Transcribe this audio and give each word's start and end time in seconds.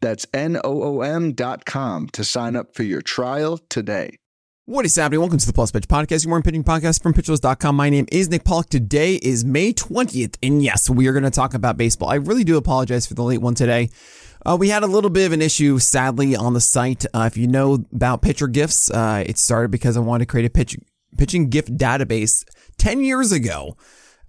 That's 0.00 0.26
N 0.32 0.58
O 0.64 0.82
O 0.82 1.00
M.com 1.02 2.08
to 2.10 2.24
sign 2.24 2.56
up 2.56 2.74
for 2.74 2.82
your 2.82 3.02
trial 3.02 3.58
today. 3.68 4.16
What 4.66 4.84
is 4.84 4.94
happening? 4.96 5.20
Welcome 5.20 5.38
to 5.38 5.46
the 5.46 5.52
Plus 5.54 5.70
Pitch 5.70 5.88
Podcast, 5.88 6.24
your 6.24 6.28
morning 6.28 6.42
pitching 6.42 6.62
podcast 6.62 7.02
from 7.02 7.14
pitcherlist.com. 7.14 7.74
My 7.74 7.88
name 7.88 8.04
is 8.12 8.28
Nick 8.28 8.44
Pollack. 8.44 8.68
Today 8.68 9.14
is 9.14 9.42
May 9.42 9.72
20th, 9.72 10.36
and 10.42 10.62
yes, 10.62 10.90
we 10.90 11.06
are 11.08 11.12
going 11.12 11.24
to 11.24 11.30
talk 11.30 11.54
about 11.54 11.78
baseball. 11.78 12.10
I 12.10 12.16
really 12.16 12.44
do 12.44 12.58
apologize 12.58 13.06
for 13.06 13.14
the 13.14 13.22
late 13.22 13.40
one 13.40 13.54
today. 13.54 13.88
Uh, 14.44 14.58
we 14.60 14.68
had 14.68 14.82
a 14.82 14.86
little 14.86 15.08
bit 15.08 15.24
of 15.24 15.32
an 15.32 15.40
issue, 15.40 15.78
sadly, 15.78 16.36
on 16.36 16.52
the 16.52 16.60
site. 16.60 17.06
Uh, 17.14 17.24
if 17.26 17.38
you 17.38 17.46
know 17.46 17.82
about 17.94 18.20
pitcher 18.20 18.46
gifts, 18.46 18.90
uh, 18.90 19.24
it 19.26 19.38
started 19.38 19.70
because 19.70 19.96
I 19.96 20.00
wanted 20.00 20.26
to 20.26 20.30
create 20.30 20.44
a 20.44 20.50
pitch, 20.50 20.76
pitching 21.16 21.48
gift 21.48 21.74
database 21.74 22.44
10 22.76 23.00
years 23.02 23.32
ago. 23.32 23.74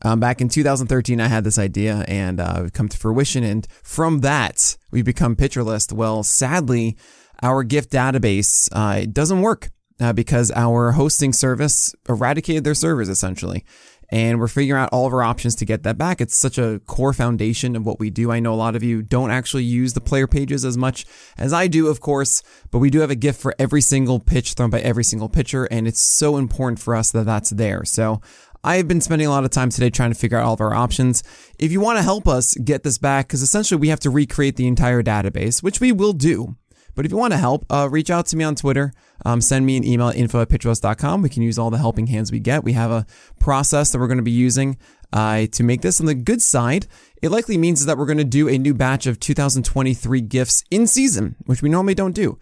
Um, 0.01 0.19
back 0.19 0.41
in 0.41 0.49
2013, 0.49 1.19
I 1.19 1.27
had 1.27 1.43
this 1.43 1.59
idea 1.59 2.05
and 2.07 2.39
uh, 2.39 2.69
come 2.73 2.87
to 2.87 2.97
fruition. 2.97 3.43
And 3.43 3.67
from 3.83 4.19
that, 4.19 4.77
we've 4.91 5.05
become 5.05 5.35
Pitcher 5.35 5.63
List. 5.63 5.91
Well, 5.91 6.23
sadly, 6.23 6.97
our 7.41 7.63
gift 7.63 7.91
database 7.91 8.69
uh, 8.71 9.01
it 9.01 9.13
doesn't 9.13 9.41
work 9.41 9.69
uh, 9.99 10.13
because 10.13 10.51
our 10.51 10.93
hosting 10.93 11.33
service 11.33 11.93
eradicated 12.07 12.63
their 12.63 12.75
servers 12.75 13.09
essentially. 13.09 13.65
And 14.11 14.39
we're 14.39 14.47
figuring 14.47 14.81
out 14.81 14.89
all 14.91 15.05
of 15.05 15.13
our 15.13 15.21
options 15.21 15.53
to 15.57 15.65
get 15.65 15.83
that 15.83 15.99
back. 15.99 16.19
It's 16.19 16.35
such 16.35 16.57
a 16.57 16.81
core 16.87 17.13
foundation 17.13 17.75
of 17.75 17.85
what 17.85 17.99
we 17.99 18.09
do. 18.09 18.31
I 18.31 18.39
know 18.39 18.53
a 18.53 18.55
lot 18.55 18.75
of 18.75 18.81
you 18.81 19.03
don't 19.03 19.29
actually 19.29 19.65
use 19.65 19.93
the 19.93 20.01
player 20.01 20.25
pages 20.25 20.65
as 20.65 20.77
much 20.77 21.05
as 21.37 21.53
I 21.53 21.67
do, 21.67 21.87
of 21.87 22.01
course, 22.01 22.41
but 22.71 22.79
we 22.79 22.89
do 22.89 23.01
have 23.01 23.11
a 23.11 23.15
gift 23.15 23.39
for 23.39 23.53
every 23.59 23.81
single 23.81 24.19
pitch 24.19 24.53
thrown 24.53 24.71
by 24.71 24.79
every 24.79 25.03
single 25.03 25.29
pitcher. 25.29 25.65
And 25.65 25.87
it's 25.87 26.01
so 26.01 26.37
important 26.37 26.79
for 26.79 26.95
us 26.95 27.11
that 27.11 27.27
that's 27.27 27.51
there. 27.51 27.85
So 27.85 28.19
I've 28.63 28.87
been 28.87 29.01
spending 29.01 29.27
a 29.27 29.31
lot 29.31 29.45
of 29.45 29.51
time 29.51 29.69
today 29.69 29.89
trying 29.89 30.11
to 30.11 30.19
figure 30.19 30.37
out 30.37 30.45
all 30.45 30.53
of 30.53 30.61
our 30.61 30.73
options. 30.73 31.23
If 31.57 31.71
you 31.71 31.79
want 31.79 31.97
to 31.97 32.03
help 32.03 32.27
us 32.27 32.55
get 32.55 32.83
this 32.83 32.97
back, 32.97 33.27
because 33.27 33.41
essentially 33.41 33.79
we 33.79 33.89
have 33.89 34.01
to 34.01 34.09
recreate 34.09 34.57
the 34.57 34.67
entire 34.67 35.01
database, 35.01 35.63
which 35.63 35.79
we 35.79 35.91
will 35.91 36.13
do. 36.13 36.55
But 36.95 37.05
if 37.05 37.11
you 37.11 37.17
want 37.17 37.31
to 37.31 37.37
help, 37.37 37.65
uh, 37.69 37.87
reach 37.89 38.09
out 38.09 38.25
to 38.27 38.35
me 38.35 38.43
on 38.43 38.55
Twitter. 38.55 38.91
Um, 39.25 39.39
send 39.39 39.65
me 39.65 39.77
an 39.77 39.85
email 39.85 40.09
at 40.09 40.17
info 40.17 40.41
at 40.41 40.49
pitcherlist.com. 40.49 41.21
We 41.21 41.29
can 41.29 41.43
use 41.43 41.57
all 41.57 41.69
the 41.69 41.77
helping 41.77 42.07
hands 42.07 42.31
we 42.31 42.39
get. 42.39 42.63
We 42.63 42.73
have 42.73 42.91
a 42.91 43.05
process 43.39 43.91
that 43.91 43.99
we're 43.99 44.07
going 44.07 44.17
to 44.17 44.23
be 44.23 44.31
using 44.31 44.77
uh, 45.13 45.45
to 45.51 45.63
make 45.63 45.81
this 45.81 45.99
on 46.01 46.07
the 46.07 46.15
good 46.15 46.41
side. 46.41 46.87
It 47.21 47.31
likely 47.31 47.57
means 47.57 47.85
that 47.85 47.97
we're 47.97 48.05
going 48.05 48.17
to 48.17 48.23
do 48.23 48.49
a 48.49 48.57
new 48.57 48.73
batch 48.73 49.07
of 49.07 49.19
2023 49.19 50.21
gifts 50.21 50.63
in 50.69 50.87
season, 50.87 51.35
which 51.45 51.61
we 51.61 51.69
normally 51.69 51.95
don't 51.95 52.13
do. 52.13 52.37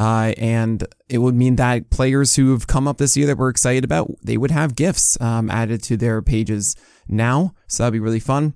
Uh, 0.00 0.32
and 0.38 0.82
it 1.10 1.18
would 1.18 1.34
mean 1.34 1.56
that 1.56 1.90
players 1.90 2.34
who 2.34 2.52
have 2.52 2.66
come 2.66 2.88
up 2.88 2.96
this 2.96 3.18
year 3.18 3.26
that 3.26 3.36
we're 3.36 3.50
excited 3.50 3.84
about, 3.84 4.10
they 4.22 4.38
would 4.38 4.50
have 4.50 4.74
gifts 4.74 5.20
um, 5.20 5.50
added 5.50 5.82
to 5.82 5.94
their 5.98 6.22
pages 6.22 6.74
now. 7.06 7.52
So 7.68 7.82
that'd 7.82 7.92
be 7.92 8.00
really 8.00 8.18
fun. 8.18 8.54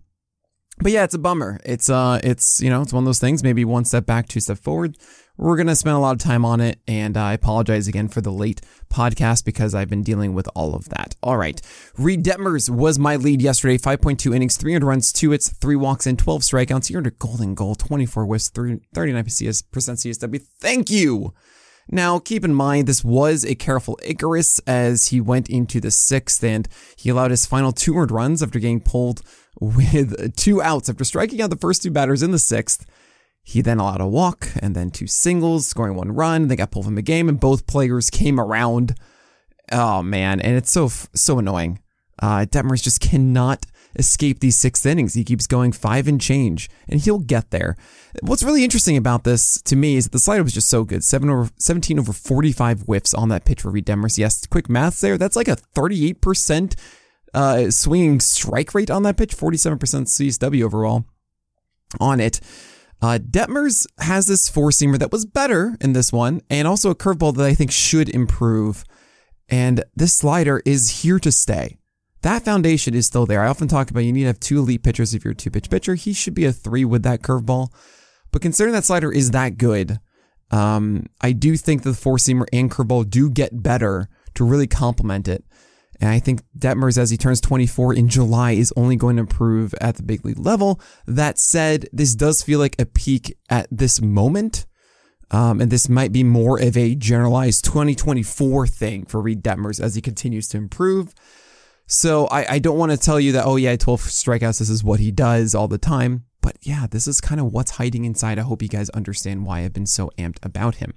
But 0.78 0.92
yeah, 0.92 1.04
it's 1.04 1.14
a 1.14 1.18
bummer. 1.18 1.60
It's 1.64 1.88
uh, 1.88 2.20
it's 2.22 2.60
you 2.60 2.70
know, 2.70 2.82
it's 2.82 2.92
one 2.92 3.04
of 3.04 3.06
those 3.06 3.20
things. 3.20 3.42
Maybe 3.42 3.64
one 3.64 3.84
step 3.84 4.06
back, 4.06 4.28
two 4.28 4.40
step 4.40 4.58
forward. 4.58 4.96
We're 5.36 5.56
to 5.56 5.74
spend 5.74 5.96
a 5.96 5.98
lot 5.98 6.12
of 6.12 6.18
time 6.18 6.44
on 6.44 6.60
it, 6.60 6.78
and 6.86 7.16
I 7.16 7.32
apologize 7.32 7.88
again 7.88 8.06
for 8.06 8.20
the 8.20 8.30
late 8.30 8.60
podcast 8.88 9.44
because 9.44 9.74
I've 9.74 9.88
been 9.88 10.04
dealing 10.04 10.32
with 10.32 10.48
all 10.54 10.76
of 10.76 10.88
that. 10.90 11.16
All 11.24 11.36
right. 11.36 11.60
Reid 11.98 12.24
Detmers 12.24 12.70
was 12.70 13.00
my 13.00 13.16
lead 13.16 13.42
yesterday 13.42 13.76
5.2 13.76 14.34
innings, 14.34 14.56
300 14.56 14.86
runs, 14.86 15.12
2 15.12 15.32
hits, 15.32 15.48
3 15.48 15.74
walks, 15.74 16.06
and 16.06 16.16
12 16.16 16.42
strikeouts. 16.42 16.86
He 16.86 16.94
earned 16.94 17.08
a 17.08 17.10
golden 17.10 17.56
goal, 17.56 17.74
24 17.74 18.26
whiffs, 18.26 18.48
39 18.48 19.28
CS, 19.28 19.62
percent 19.62 19.98
CSW. 19.98 20.40
Thank 20.60 20.88
you. 20.88 21.34
Now, 21.90 22.18
keep 22.18 22.44
in 22.44 22.54
mind, 22.54 22.86
this 22.86 23.04
was 23.04 23.44
a 23.44 23.54
careful 23.54 23.98
Icarus 24.02 24.58
as 24.66 25.08
he 25.08 25.20
went 25.20 25.50
into 25.50 25.80
the 25.80 25.90
sixth 25.90 26.42
and 26.42 26.68
he 26.96 27.10
allowed 27.10 27.30
his 27.30 27.46
final 27.46 27.72
two 27.72 27.96
earned 27.96 28.10
runs 28.10 28.42
after 28.42 28.58
getting 28.58 28.80
pulled 28.80 29.22
with 29.60 30.36
two 30.36 30.62
outs 30.62 30.88
after 30.88 31.04
striking 31.04 31.40
out 31.40 31.50
the 31.50 31.56
first 31.56 31.82
two 31.82 31.90
batters 31.90 32.22
in 32.22 32.30
the 32.30 32.38
sixth. 32.38 32.86
He 33.42 33.60
then 33.60 33.78
allowed 33.78 34.00
a 34.00 34.06
walk 34.06 34.48
and 34.60 34.74
then 34.74 34.90
two 34.90 35.06
singles, 35.06 35.66
scoring 35.66 35.94
one 35.94 36.12
run. 36.12 36.48
They 36.48 36.56
got 36.56 36.70
pulled 36.70 36.86
from 36.86 36.94
the 36.94 37.02
game, 37.02 37.28
and 37.28 37.38
both 37.38 37.66
players 37.66 38.08
came 38.10 38.40
around. 38.40 38.94
Oh 39.70 40.02
man, 40.02 40.40
and 40.40 40.56
it's 40.56 40.72
so 40.72 40.88
so 40.88 41.38
annoying. 41.38 41.80
Uh, 42.18 42.46
Detmers 42.46 42.82
just 42.82 43.00
cannot 43.00 43.66
escape 43.96 44.40
these 44.40 44.56
six 44.56 44.84
innings. 44.84 45.14
He 45.14 45.24
keeps 45.24 45.46
going 45.46 45.72
five 45.72 46.08
and 46.08 46.20
change, 46.20 46.68
and 46.88 47.00
he'll 47.00 47.18
get 47.18 47.50
there. 47.50 47.76
What's 48.22 48.42
really 48.42 48.64
interesting 48.64 48.96
about 48.96 49.24
this 49.24 49.60
to 49.62 49.76
me 49.76 49.96
is 49.96 50.04
that 50.04 50.12
the 50.12 50.18
slider 50.18 50.42
was 50.42 50.52
just 50.52 50.68
so 50.68 50.84
good. 50.84 51.04
Seven 51.04 51.30
over, 51.30 51.50
17 51.58 51.98
over 51.98 52.12
45 52.12 52.82
whiffs 52.82 53.14
on 53.14 53.28
that 53.28 53.44
pitch 53.44 53.62
for 53.62 53.70
Reid 53.70 53.86
Detmers. 53.86 54.18
Yes, 54.18 54.46
quick 54.46 54.68
math 54.68 55.00
there. 55.00 55.18
That's 55.18 55.36
like 55.36 55.48
a 55.48 55.56
38% 55.74 56.74
uh, 57.34 57.70
swinging 57.70 58.20
strike 58.20 58.74
rate 58.74 58.90
on 58.90 59.02
that 59.02 59.16
pitch, 59.16 59.36
47% 59.36 59.78
CSW 59.78 60.62
overall 60.62 61.04
on 62.00 62.20
it. 62.20 62.40
Uh, 63.02 63.18
Detmers 63.18 63.86
has 63.98 64.26
this 64.26 64.48
four 64.48 64.70
seamer 64.70 64.98
that 64.98 65.12
was 65.12 65.26
better 65.26 65.76
in 65.80 65.92
this 65.92 66.12
one, 66.12 66.40
and 66.48 66.66
also 66.66 66.90
a 66.90 66.94
curveball 66.94 67.36
that 67.36 67.44
I 67.44 67.54
think 67.54 67.70
should 67.70 68.08
improve. 68.08 68.84
And 69.48 69.84
this 69.94 70.14
slider 70.14 70.62
is 70.64 71.02
here 71.02 71.18
to 71.18 71.30
stay. 71.30 71.76
That 72.24 72.42
foundation 72.42 72.94
is 72.94 73.04
still 73.04 73.26
there. 73.26 73.42
I 73.42 73.48
often 73.48 73.68
talk 73.68 73.90
about 73.90 74.00
you 74.00 74.12
need 74.12 74.22
to 74.22 74.28
have 74.28 74.40
two 74.40 74.56
elite 74.56 74.82
pitchers 74.82 75.12
if 75.12 75.26
you're 75.26 75.32
a 75.32 75.36
two 75.36 75.50
pitch 75.50 75.68
pitcher. 75.68 75.94
He 75.94 76.14
should 76.14 76.32
be 76.32 76.46
a 76.46 76.52
three 76.52 76.82
with 76.82 77.02
that 77.02 77.20
curveball. 77.20 77.70
But 78.32 78.40
considering 78.40 78.72
that 78.72 78.86
slider 78.86 79.12
is 79.12 79.32
that 79.32 79.58
good, 79.58 80.00
um, 80.50 81.04
I 81.20 81.32
do 81.32 81.54
think 81.58 81.82
that 81.82 81.90
the 81.90 81.96
four 81.96 82.16
seamer 82.16 82.46
and 82.50 82.70
curveball 82.70 83.10
do 83.10 83.28
get 83.28 83.62
better 83.62 84.08
to 84.36 84.44
really 84.44 84.66
complement 84.66 85.28
it. 85.28 85.44
And 86.00 86.08
I 86.08 86.18
think 86.18 86.40
Detmers, 86.58 86.96
as 86.96 87.10
he 87.10 87.18
turns 87.18 87.42
24 87.42 87.92
in 87.92 88.08
July, 88.08 88.52
is 88.52 88.72
only 88.74 88.96
going 88.96 89.16
to 89.16 89.20
improve 89.20 89.74
at 89.74 89.96
the 89.96 90.02
big 90.02 90.24
league 90.24 90.38
level. 90.38 90.80
That 91.06 91.38
said, 91.38 91.90
this 91.92 92.14
does 92.14 92.42
feel 92.42 92.58
like 92.58 92.80
a 92.80 92.86
peak 92.86 93.36
at 93.50 93.66
this 93.70 94.00
moment. 94.00 94.64
Um, 95.30 95.60
and 95.60 95.70
this 95.70 95.90
might 95.90 96.10
be 96.10 96.24
more 96.24 96.58
of 96.58 96.74
a 96.74 96.94
generalized 96.94 97.66
2024 97.66 98.66
thing 98.66 99.04
for 99.04 99.20
Reid 99.20 99.42
Detmers 99.42 99.78
as 99.78 99.94
he 99.94 100.00
continues 100.00 100.48
to 100.48 100.56
improve. 100.56 101.14
So 101.86 102.26
I, 102.26 102.54
I 102.54 102.58
don't 102.58 102.78
want 102.78 102.92
to 102.92 102.98
tell 102.98 103.20
you 103.20 103.32
that, 103.32 103.44
oh, 103.44 103.56
yeah, 103.56 103.76
12 103.76 104.00
strikeouts, 104.02 104.58
this 104.58 104.70
is 104.70 104.82
what 104.82 105.00
he 105.00 105.10
does 105.10 105.54
all 105.54 105.68
the 105.68 105.78
time. 105.78 106.24
But 106.40 106.56
yeah, 106.62 106.86
this 106.90 107.06
is 107.06 107.20
kind 107.20 107.40
of 107.40 107.52
what's 107.52 107.72
hiding 107.72 108.04
inside. 108.04 108.38
I 108.38 108.42
hope 108.42 108.62
you 108.62 108.68
guys 108.68 108.90
understand 108.90 109.46
why 109.46 109.60
I've 109.60 109.72
been 109.72 109.86
so 109.86 110.10
amped 110.18 110.44
about 110.44 110.76
him. 110.76 110.94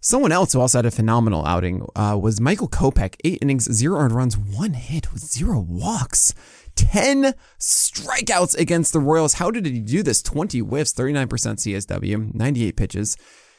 Someone 0.00 0.32
else 0.32 0.52
who 0.52 0.60
also 0.60 0.78
had 0.78 0.86
a 0.86 0.90
phenomenal 0.90 1.44
outing 1.46 1.86
uh, 1.96 2.18
was 2.20 2.40
Michael 2.40 2.68
Kopech. 2.68 3.16
Eight 3.24 3.38
innings, 3.42 3.72
zero 3.72 3.98
earned 3.98 4.12
runs, 4.12 4.36
one 4.36 4.74
hit 4.74 5.12
with 5.12 5.22
zero 5.22 5.60
walks. 5.60 6.34
10 6.76 7.34
strikeouts 7.58 8.56
against 8.58 8.92
the 8.92 9.00
Royals. 9.00 9.34
How 9.34 9.50
did 9.50 9.66
he 9.66 9.80
do 9.80 10.02
this? 10.02 10.22
20 10.22 10.60
whiffs, 10.60 10.92
39% 10.92 11.26
CSW, 11.26 12.34
98 12.34 12.76
pitches. 12.76 13.16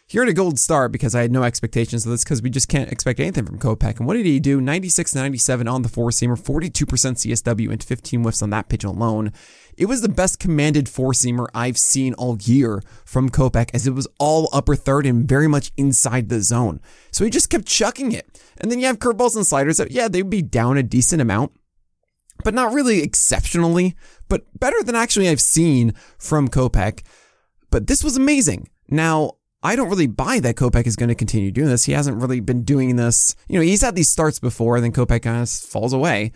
Here 0.10 0.24
at 0.24 0.30
a 0.30 0.34
gold 0.34 0.58
star 0.58 0.88
because 0.88 1.14
I 1.14 1.22
had 1.22 1.34
no 1.34 1.44
expectations 1.44 2.06
of 2.06 2.12
this 2.12 2.24
because 2.24 2.42
we 2.42 2.50
just 2.50 2.70
can't 2.70 2.90
expect 2.90 3.20
anything 3.20 3.46
from 3.46 3.60
Kopech. 3.60 3.98
And 3.98 4.08
what 4.08 4.14
did 4.14 4.26
he 4.26 4.40
do? 4.40 4.62
96 4.62 5.14
97 5.14 5.68
on 5.68 5.82
the 5.82 5.90
four 5.90 6.12
seamer, 6.12 6.42
42% 6.42 6.86
CSW, 6.86 7.70
and 7.70 7.84
15 7.84 8.22
whiffs 8.22 8.42
on 8.42 8.50
that 8.52 8.70
pitch 8.70 8.86
alone. 8.86 9.34
It 9.76 9.88
was 9.88 10.00
the 10.00 10.08
best 10.08 10.40
commanded 10.40 10.88
four 10.88 11.12
seamer 11.12 11.48
I've 11.54 11.78
seen 11.78 12.14
all 12.14 12.38
year 12.42 12.82
from 13.04 13.30
Kopech 13.30 13.70
as 13.74 13.86
it 13.86 13.96
was 13.96 14.08
all 14.18 14.48
upper 14.54 14.78
third 14.78 15.06
and 15.06 15.28
very 15.28 15.50
much 15.50 15.74
inside 15.76 16.30
the 16.30 16.40
zone. 16.40 16.80
So 17.12 17.26
he 17.26 17.30
just 17.30 17.50
kept 17.50 17.66
chucking 17.66 18.14
it. 18.14 18.42
And 18.60 18.72
then 18.72 18.80
you 18.80 18.86
have 18.86 19.00
curveballs 19.00 19.36
and 19.36 19.46
sliders 19.46 19.76
that, 19.76 19.92
yeah, 19.92 20.08
they'd 20.08 20.30
be 20.30 20.42
down 20.42 20.78
a 20.78 20.84
decent 20.84 21.22
amount, 21.22 21.52
but 22.46 22.54
not 22.54 22.72
really 22.72 23.04
exceptionally, 23.04 23.94
but 24.30 24.46
better 24.58 24.82
than 24.84 24.96
actually 24.96 25.28
I've 25.28 25.42
seen 25.42 25.94
from 26.18 26.48
Kopech. 26.48 27.02
But 27.72 27.88
this 27.88 28.06
was 28.06 28.16
amazing. 28.16 28.70
Now, 28.90 29.34
I 29.64 29.76
don't 29.76 29.90
really 29.90 30.08
buy 30.08 30.40
that 30.40 30.56
Kopech 30.56 30.86
is 30.86 30.96
going 30.96 31.10
to 31.10 31.16
continue 31.16 31.52
doing 31.52 31.68
this. 31.68 31.86
He 31.86 31.94
hasn't 31.94 32.22
really 32.22 32.40
been 32.40 32.64
doing 32.64 32.96
this. 32.96 33.36
You 33.48 33.58
know, 33.58 33.64
he's 33.64 33.82
had 33.82 33.96
these 33.96 34.10
starts 34.10 34.40
before, 34.40 34.76
and 34.76 34.84
then 34.84 34.92
Kopech 34.92 35.24
kind 35.24 35.42
of 35.42 35.50
falls 35.50 35.94
away. 35.94 36.32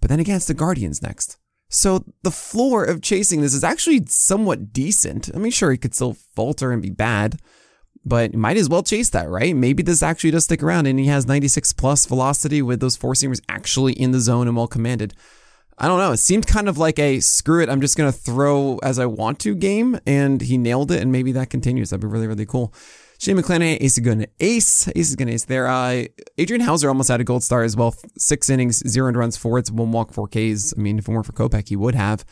But 0.00 0.10
then 0.10 0.20
against 0.20 0.46
the 0.48 0.54
Guardians 0.54 1.02
next. 1.02 1.38
So 1.68 2.04
the 2.22 2.30
floor 2.30 2.84
of 2.84 3.02
chasing 3.02 3.40
this 3.40 3.54
is 3.54 3.64
actually 3.64 4.04
somewhat 4.06 4.72
decent. 4.72 5.30
I 5.34 5.38
mean, 5.38 5.50
sure, 5.50 5.72
he 5.72 5.78
could 5.78 5.94
still 5.94 6.14
falter 6.34 6.70
and 6.70 6.82
be 6.82 6.90
bad, 6.90 7.40
but 8.04 8.34
might 8.34 8.56
as 8.56 8.68
well 8.68 8.82
chase 8.82 9.10
that, 9.10 9.28
right? 9.28 9.56
Maybe 9.56 9.82
this 9.82 10.02
actually 10.02 10.30
does 10.30 10.44
stick 10.44 10.62
around 10.62 10.86
and 10.86 10.98
he 10.98 11.06
has 11.06 11.26
96 11.26 11.72
plus 11.72 12.06
velocity 12.06 12.62
with 12.62 12.80
those 12.80 12.96
four 12.96 13.14
seamers 13.14 13.40
actually 13.48 13.94
in 13.94 14.12
the 14.12 14.20
zone 14.20 14.46
and 14.46 14.56
well 14.56 14.68
commanded. 14.68 15.14
I 15.78 15.88
don't 15.88 15.98
know. 15.98 16.12
It 16.12 16.18
seemed 16.18 16.46
kind 16.46 16.68
of 16.68 16.78
like 16.78 16.98
a 16.98 17.20
screw 17.20 17.62
it, 17.62 17.68
I'm 17.68 17.80
just 17.80 17.96
going 17.96 18.10
to 18.10 18.18
throw 18.18 18.78
as 18.82 18.98
I 18.98 19.06
want 19.06 19.38
to 19.40 19.54
game, 19.54 20.00
and 20.06 20.40
he 20.40 20.56
nailed 20.56 20.90
it, 20.90 21.02
and 21.02 21.12
maybe 21.12 21.32
that 21.32 21.50
continues. 21.50 21.90
That'd 21.90 22.00
be 22.00 22.06
really, 22.06 22.26
really 22.26 22.46
cool. 22.46 22.72
Shane 23.18 23.36
McClanahan, 23.36 23.78
ace 23.80 23.96
is 23.96 24.04
going 24.04 24.20
to 24.20 24.28
ace. 24.40 24.88
Ace 24.88 24.96
is 24.96 25.16
going 25.16 25.28
to 25.28 25.34
ace 25.34 25.44
there. 25.44 25.66
Uh, 25.66 26.04
Adrian 26.38 26.60
Houser 26.60 26.88
almost 26.88 27.08
had 27.08 27.20
a 27.20 27.24
gold 27.24 27.42
star 27.42 27.62
as 27.62 27.76
well. 27.76 27.94
Six 28.18 28.50
innings, 28.50 28.86
zero 28.88 29.10
runs, 29.12 29.36
four 29.36 29.56
hits, 29.56 29.70
one 29.70 29.92
walk, 29.92 30.12
four 30.12 30.28
Ks. 30.28 30.74
I 30.76 30.80
mean, 30.80 30.98
if 30.98 31.08
it 31.08 31.12
weren't 31.12 31.26
for 31.26 31.32
Kopech, 31.32 31.68
he 31.68 31.76
would 31.76 31.94
have 31.94 32.24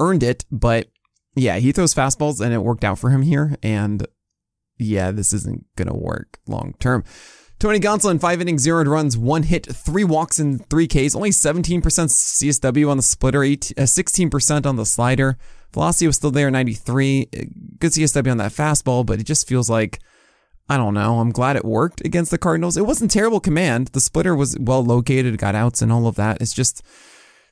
earned 0.00 0.22
it. 0.22 0.44
But 0.50 0.88
yeah, 1.36 1.56
he 1.58 1.72
throws 1.72 1.94
fastballs 1.94 2.40
and 2.40 2.54
it 2.54 2.58
worked 2.58 2.84
out 2.84 2.98
for 2.98 3.10
him 3.10 3.22
here. 3.22 3.56
And 3.62 4.06
yeah, 4.78 5.10
this 5.10 5.32
isn't 5.32 5.66
going 5.76 5.88
to 5.88 5.94
work 5.94 6.38
long 6.46 6.74
term. 6.80 7.04
Tony 7.64 7.80
Gonsolin, 7.80 8.20
five 8.20 8.42
innings, 8.42 8.60
zero 8.60 8.84
runs, 8.84 9.16
one 9.16 9.44
hit, 9.44 9.64
three 9.64 10.04
walks, 10.04 10.38
and 10.38 10.68
three 10.68 10.86
Ks. 10.86 11.14
Only 11.14 11.30
17% 11.30 11.80
CSW 11.80 12.90
on 12.90 12.98
the 12.98 13.02
splitter, 13.02 13.42
18, 13.42 13.74
uh, 13.78 13.86
16% 13.86 14.66
on 14.66 14.76
the 14.76 14.84
slider. 14.84 15.38
Velocity 15.72 16.06
was 16.06 16.16
still 16.16 16.30
there, 16.30 16.50
93. 16.50 17.24
Good 17.78 17.92
CSW 17.92 18.32
on 18.32 18.36
that 18.36 18.52
fastball, 18.52 19.06
but 19.06 19.18
it 19.18 19.22
just 19.24 19.48
feels 19.48 19.70
like, 19.70 20.00
I 20.68 20.76
don't 20.76 20.92
know. 20.92 21.20
I'm 21.20 21.30
glad 21.30 21.56
it 21.56 21.64
worked 21.64 22.04
against 22.04 22.30
the 22.30 22.36
Cardinals. 22.36 22.76
It 22.76 22.84
wasn't 22.84 23.10
terrible 23.10 23.40
command. 23.40 23.88
The 23.94 24.00
splitter 24.02 24.36
was 24.36 24.58
well 24.60 24.84
located, 24.84 25.38
got 25.38 25.54
outs 25.54 25.80
and 25.80 25.90
all 25.90 26.06
of 26.06 26.16
that. 26.16 26.42
It's 26.42 26.52
just 26.52 26.82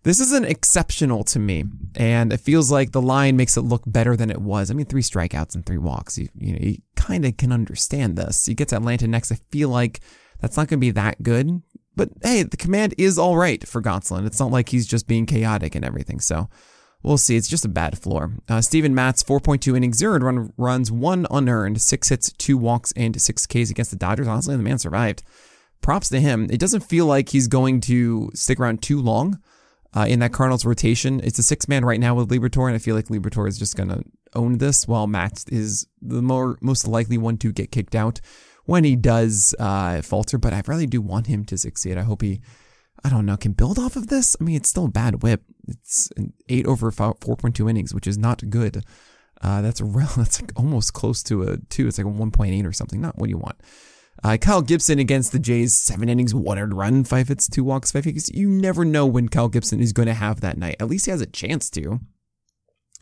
this 0.04 0.18
isn't 0.18 0.46
exceptional 0.46 1.22
to 1.24 1.38
me, 1.38 1.64
and 1.94 2.32
it 2.32 2.40
feels 2.40 2.72
like 2.72 2.90
the 2.90 3.02
line 3.02 3.36
makes 3.36 3.56
it 3.56 3.62
look 3.62 3.82
better 3.86 4.16
than 4.16 4.30
it 4.30 4.40
was. 4.40 4.70
I 4.70 4.74
mean, 4.74 4.86
three 4.86 5.02
strikeouts 5.02 5.54
and 5.54 5.64
three 5.64 5.78
walks. 5.78 6.18
You, 6.18 6.28
you 6.36 6.52
know, 6.52 6.58
you 6.60 6.78
kind 6.96 7.24
of 7.24 7.36
can 7.36 7.52
understand 7.52 8.16
this. 8.16 8.48
You 8.48 8.54
get 8.54 8.68
to 8.68 8.76
Atlanta 8.76 9.06
next. 9.06 9.30
I 9.30 9.36
feel 9.50 9.68
like 9.68 10.00
that's 10.40 10.56
not 10.56 10.68
going 10.68 10.78
to 10.80 10.86
be 10.86 10.90
that 10.90 11.22
good. 11.22 11.62
But 11.94 12.10
hey, 12.22 12.42
the 12.42 12.56
command 12.56 12.94
is 12.98 13.18
all 13.18 13.36
right 13.36 13.66
for 13.66 13.80
Gonsolin. 13.80 14.26
It's 14.26 14.40
not 14.40 14.50
like 14.50 14.70
he's 14.70 14.86
just 14.86 15.06
being 15.06 15.26
chaotic 15.26 15.74
and 15.74 15.84
everything. 15.84 16.18
So 16.20 16.48
we'll 17.02 17.18
see. 17.18 17.36
It's 17.36 17.48
just 17.48 17.64
a 17.64 17.68
bad 17.68 17.98
floor. 17.98 18.32
Uh, 18.48 18.60
Steven 18.60 18.94
Matz, 18.94 19.22
4.2 19.22 19.76
innings, 19.76 19.98
zero 19.98 20.18
run 20.18 20.52
runs, 20.56 20.90
one 20.90 21.26
unearned, 21.30 21.80
six 21.80 22.08
hits, 22.08 22.32
two 22.32 22.56
walks, 22.56 22.92
and 22.96 23.20
six 23.20 23.46
Ks 23.46 23.70
against 23.70 23.90
the 23.90 23.96
Dodgers. 23.96 24.26
Honestly, 24.26 24.56
the 24.56 24.62
man 24.62 24.78
survived. 24.78 25.22
Props 25.80 26.08
to 26.08 26.20
him. 26.20 26.48
It 26.50 26.58
doesn't 26.58 26.84
feel 26.84 27.06
like 27.06 27.28
he's 27.28 27.46
going 27.46 27.80
to 27.82 28.30
stick 28.34 28.58
around 28.58 28.82
too 28.82 29.00
long 29.00 29.38
uh, 29.94 30.06
in 30.08 30.20
that 30.20 30.32
Cardinals 30.32 30.64
rotation. 30.64 31.20
It's 31.22 31.38
a 31.38 31.42
six 31.42 31.68
man 31.68 31.84
right 31.84 32.00
now 32.00 32.14
with 32.14 32.30
Liberatore, 32.30 32.66
and 32.66 32.74
I 32.74 32.78
feel 32.78 32.96
like 32.96 33.06
Liberatore 33.06 33.48
is 33.48 33.58
just 33.58 33.76
going 33.76 33.90
to 33.90 34.02
own 34.34 34.58
this, 34.58 34.88
while 34.88 35.06
Matt 35.06 35.44
is 35.48 35.86
the 36.00 36.22
more 36.22 36.58
most 36.60 36.86
likely 36.86 37.18
one 37.18 37.36
to 37.38 37.52
get 37.52 37.70
kicked 37.70 37.94
out 37.94 38.20
when 38.64 38.84
he 38.84 38.96
does 38.96 39.54
uh, 39.58 40.00
falter. 40.02 40.38
But 40.38 40.52
I 40.52 40.62
really 40.66 40.86
do 40.86 41.00
want 41.00 41.26
him 41.26 41.44
to 41.46 41.58
succeed. 41.58 41.98
I 41.98 42.02
hope 42.02 42.22
he, 42.22 42.40
I 43.04 43.10
don't 43.10 43.26
know, 43.26 43.36
can 43.36 43.52
build 43.52 43.78
off 43.78 43.96
of 43.96 44.08
this. 44.08 44.36
I 44.40 44.44
mean, 44.44 44.56
it's 44.56 44.70
still 44.70 44.86
a 44.86 44.90
bad 44.90 45.22
whip. 45.22 45.42
It's 45.68 46.10
an 46.16 46.32
eight 46.48 46.66
over 46.66 46.90
four 46.90 47.14
point 47.14 47.56
two 47.56 47.68
innings, 47.68 47.94
which 47.94 48.06
is 48.06 48.16
not 48.16 48.48
good. 48.48 48.84
Uh, 49.42 49.60
that's 49.60 49.80
real, 49.82 50.10
that's 50.16 50.40
like 50.40 50.52
almost 50.56 50.94
close 50.94 51.22
to 51.24 51.42
a 51.42 51.58
two. 51.68 51.86
It's 51.86 51.98
like 51.98 52.06
a 52.06 52.10
one 52.10 52.30
point 52.30 52.54
eight 52.54 52.66
or 52.66 52.72
something. 52.72 53.00
Not 53.00 53.18
what 53.18 53.28
you 53.28 53.36
want. 53.36 53.60
Uh, 54.22 54.36
Kyle 54.36 54.62
Gibson 54.62 54.98
against 54.98 55.32
the 55.32 55.38
Jays, 55.38 55.74
seven 55.74 56.08
innings, 56.08 56.34
one 56.34 56.58
earned 56.58 56.74
run, 56.74 57.04
five 57.04 57.28
hits, 57.28 57.48
two 57.48 57.64
walks, 57.64 57.92
five 57.92 58.04
hits. 58.04 58.30
You 58.32 58.48
never 58.48 58.84
know 58.84 59.06
when 59.06 59.28
Kyle 59.28 59.48
Gibson 59.48 59.80
is 59.80 59.92
going 59.92 60.06
to 60.06 60.14
have 60.14 60.40
that 60.40 60.58
night. 60.58 60.76
At 60.78 60.88
least 60.88 61.06
he 61.06 61.10
has 61.10 61.20
a 61.20 61.26
chance 61.26 61.70
to. 61.70 62.00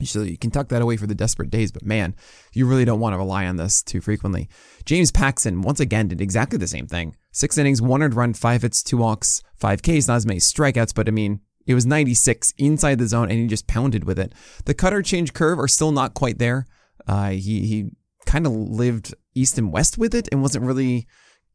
So 0.05 0.23
you 0.23 0.39
can 0.39 0.51
tuck 0.51 0.69
that 0.69 0.83
away 0.83 0.97
for 0.97 1.07
the 1.07 1.15
desperate 1.15 1.51
days, 1.51 1.73
but 1.73 1.85
man, 1.85 2.15
you 2.55 2.67
really 2.67 2.85
don't 2.85 3.01
want 3.01 3.13
to 3.13 3.19
rely 3.19 3.47
on 3.47 3.57
this 3.57 3.83
too 3.83 4.01
frequently. 4.01 4.49
James 4.85 5.11
Paxton, 5.11 5.63
once 5.63 5.81
again, 5.81 6.09
did 6.09 6.21
exactly 6.21 6.59
the 6.59 6.67
same 6.67 6.87
thing. 6.87 7.17
Six 7.33 7.59
innings, 7.59 7.83
one 7.83 8.03
earned 8.03 8.15
run, 8.15 8.33
five 8.33 8.63
hits, 8.63 8.83
two 8.83 8.97
walks, 8.97 9.43
five 9.59 9.83
Ks, 9.83 10.09
not 10.09 10.17
as 10.17 10.27
many 10.27 10.41
strikeouts, 10.41 10.95
but 10.95 11.07
I 11.07 11.11
mean, 11.11 11.41
it 11.67 11.75
was 11.75 11.87
96 11.87 12.55
inside 12.57 12.99
the 12.99 13.07
zone 13.07 13.31
and 13.31 13.39
he 13.39 13.47
just 13.47 13.67
pounded 13.67 14.05
with 14.05 14.19
it. 14.19 14.35
The 14.65 14.75
cutter 14.75 15.03
change 15.03 15.35
curve 15.35 15.59
are 15.59 15.69
still 15.69 15.93
not 15.93 16.15
quite 16.15 16.39
there. 16.39 16.67
Uh, 17.07 17.31
he, 17.31 17.67
he 17.67 17.91
kind 18.27 18.47
of 18.47 18.53
lived 18.53 19.15
east 19.35 19.59
and 19.59 19.73
west 19.73 19.99
with 19.99 20.15
it 20.15 20.29
and 20.31 20.43
wasn't 20.43 20.65
really 20.65 21.07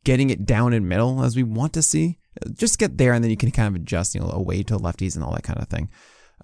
getting 0.03 0.29
it 0.29 0.45
down 0.45 0.73
in 0.73 0.87
middle 0.87 1.23
as 1.23 1.35
we 1.35 1.43
want 1.43 1.73
to 1.73 1.81
see. 1.81 2.19
Just 2.53 2.79
get 2.79 2.97
there 2.97 3.13
and 3.13 3.23
then 3.23 3.31
you 3.31 3.37
can 3.37 3.51
kind 3.51 3.67
of 3.67 3.81
adjust, 3.81 4.13
you 4.15 4.21
know, 4.21 4.29
away 4.29 4.63
to 4.63 4.77
lefties 4.77 5.15
and 5.15 5.23
all 5.23 5.33
that 5.33 5.43
kind 5.43 5.59
of 5.59 5.67
thing. 5.67 5.89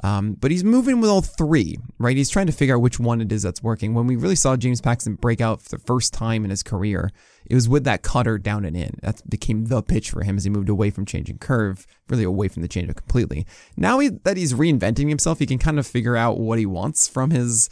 Um, 0.04 0.34
but 0.34 0.52
he's 0.52 0.64
moving 0.64 1.02
with 1.02 1.10
all 1.10 1.22
three, 1.22 1.78
right? 2.00 2.16
He's 2.16 2.30
trying 2.30 2.46
to 2.48 2.54
figure 2.54 2.76
out 2.76 2.82
which 2.82 3.00
one 3.00 3.20
it 3.20 3.32
is 3.32 3.44
that's 3.44 3.62
working. 3.62 3.94
When 3.94 4.08
we 4.08 4.16
really 4.16 4.36
saw 4.36 4.56
James 4.56 4.80
Paxton 4.80 5.16
break 5.16 5.42
out 5.42 5.62
for 5.62 5.70
the 5.70 5.80
first 5.80 6.14
time 6.14 6.44
in 6.44 6.50
his 6.50 6.64
career, 6.64 7.12
it 7.46 7.56
was 7.56 7.68
with 7.68 7.84
that 7.84 8.02
cutter 8.02 8.38
down 8.38 8.64
and 8.64 8.76
in. 8.76 9.00
That 9.02 9.30
became 9.30 9.66
the 9.66 9.84
pitch 9.84 10.10
for 10.10 10.24
him 10.24 10.38
as 10.38 10.46
he 10.46 10.50
moved 10.50 10.70
away 10.70 10.92
from 10.92 11.06
changing 11.06 11.40
curve, 11.40 11.86
really 12.10 12.24
away 12.24 12.48
from 12.48 12.62
the 12.62 12.70
changeup 12.70 12.96
completely. 12.96 13.46
Now 13.76 14.00
he, 14.00 14.10
that 14.10 14.38
he's 14.38 14.54
reinventing 14.54 15.10
himself, 15.10 15.40
he 15.40 15.46
can 15.46 15.60
kind 15.60 15.78
of 15.78 15.86
figure 15.86 16.16
out 16.16 16.40
what 16.40 16.58
he 16.58 16.66
wants 16.66 17.08
from 17.08 17.32
his 17.32 17.70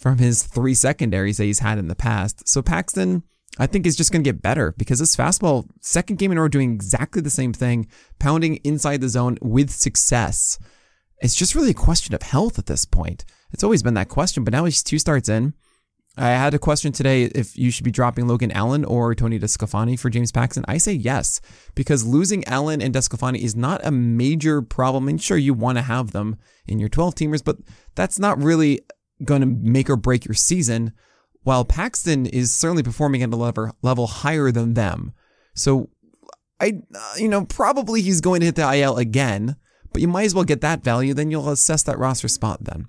from 0.00 0.16
his 0.16 0.42
three 0.42 0.74
secondaries 0.74 1.36
that 1.36 1.44
he's 1.44 1.58
had 1.58 1.78
in 1.78 1.88
the 1.88 1.94
past. 1.94 2.48
So 2.48 2.62
Paxton, 2.62 3.22
I 3.58 3.66
think, 3.66 3.86
is 3.86 3.96
just 3.96 4.10
going 4.10 4.24
to 4.24 4.28
get 4.28 4.40
better 4.40 4.74
because 4.78 4.98
this 4.98 5.14
fastball, 5.14 5.68
second 5.80 6.18
game 6.18 6.32
in 6.32 6.38
a 6.38 6.40
row, 6.40 6.48
doing 6.48 6.72
exactly 6.72 7.20
the 7.20 7.28
same 7.28 7.52
thing, 7.52 7.86
pounding 8.18 8.56
inside 8.64 9.02
the 9.02 9.10
zone 9.10 9.36
with 9.42 9.70
success. 9.70 10.58
It's 11.20 11.36
just 11.36 11.54
really 11.54 11.72
a 11.72 11.74
question 11.74 12.14
of 12.14 12.22
health 12.22 12.58
at 12.58 12.64
this 12.64 12.86
point. 12.86 13.26
It's 13.52 13.62
always 13.62 13.82
been 13.82 13.94
that 13.94 14.08
question, 14.08 14.42
but 14.42 14.52
now 14.52 14.64
he's 14.64 14.82
two 14.82 14.98
starts 14.98 15.28
in. 15.28 15.52
I 16.16 16.30
had 16.30 16.54
a 16.54 16.58
question 16.58 16.92
today 16.92 17.24
if 17.24 17.56
you 17.56 17.70
should 17.70 17.84
be 17.84 17.90
dropping 17.90 18.26
Logan 18.26 18.50
Allen 18.52 18.84
or 18.84 19.14
Tony 19.14 19.38
DeSclafani 19.38 19.98
for 19.98 20.10
James 20.10 20.32
Paxton. 20.32 20.64
I 20.66 20.78
say 20.78 20.92
yes, 20.92 21.40
because 21.74 22.06
losing 22.06 22.42
Allen 22.48 22.80
and 22.80 22.94
DeSclafani 22.94 23.38
is 23.38 23.54
not 23.54 23.84
a 23.84 23.90
major 23.90 24.62
problem. 24.62 25.08
And 25.08 25.22
sure, 25.22 25.36
you 25.36 25.54
want 25.54 25.78
to 25.78 25.82
have 25.82 26.12
them 26.12 26.36
in 26.66 26.78
your 26.78 26.88
12 26.88 27.14
teamers, 27.14 27.44
but 27.44 27.58
that's 27.94 28.18
not 28.18 28.42
really 28.42 28.80
going 29.24 29.40
to 29.40 29.46
make 29.46 29.90
or 29.90 29.96
break 29.96 30.24
your 30.24 30.34
season, 30.34 30.92
while 31.42 31.64
Paxton 31.64 32.26
is 32.26 32.52
certainly 32.52 32.82
performing 32.82 33.22
at 33.22 33.32
a 33.32 33.36
level, 33.36 33.76
level 33.82 34.06
higher 34.06 34.50
than 34.50 34.74
them. 34.74 35.12
So, 35.54 35.90
I, 36.60 36.82
uh, 36.94 37.14
you 37.16 37.28
know, 37.28 37.44
probably 37.44 38.02
he's 38.02 38.20
going 38.20 38.40
to 38.40 38.46
hit 38.46 38.56
the 38.56 38.74
IL 38.74 38.98
again, 38.98 39.56
but 39.92 40.02
you 40.02 40.08
might 40.08 40.24
as 40.24 40.34
well 40.34 40.44
get 40.44 40.60
that 40.60 40.84
value. 40.84 41.14
Then 41.14 41.30
you'll 41.30 41.48
assess 41.48 41.82
that 41.84 41.98
roster 41.98 42.28
spot 42.28 42.64
then. 42.64 42.88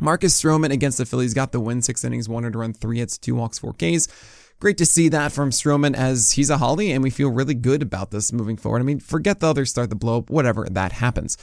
Marcus 0.00 0.40
Stroman 0.40 0.70
against 0.70 0.98
the 0.98 1.06
Phillies 1.06 1.34
got 1.34 1.52
the 1.52 1.60
win, 1.60 1.82
six 1.82 2.04
innings, 2.04 2.28
one 2.28 2.44
to 2.44 2.50
run, 2.50 2.72
three 2.72 2.98
hits, 2.98 3.18
two 3.18 3.34
walks, 3.34 3.58
four 3.58 3.72
Ks. 3.74 4.08
Great 4.60 4.78
to 4.78 4.86
see 4.86 5.08
that 5.08 5.32
from 5.32 5.50
Stroman 5.50 5.94
as 5.94 6.32
he's 6.32 6.50
a 6.50 6.58
Holly, 6.58 6.90
and 6.90 7.02
we 7.02 7.10
feel 7.10 7.30
really 7.30 7.54
good 7.54 7.82
about 7.82 8.10
this 8.10 8.32
moving 8.32 8.56
forward. 8.56 8.80
I 8.80 8.84
mean, 8.84 9.00
forget 9.00 9.40
the 9.40 9.48
others 9.48 9.70
start 9.70 9.90
the 9.90 9.96
blow 9.96 10.18
up, 10.18 10.30
whatever, 10.30 10.66
that 10.70 10.92
happens. 10.92 11.36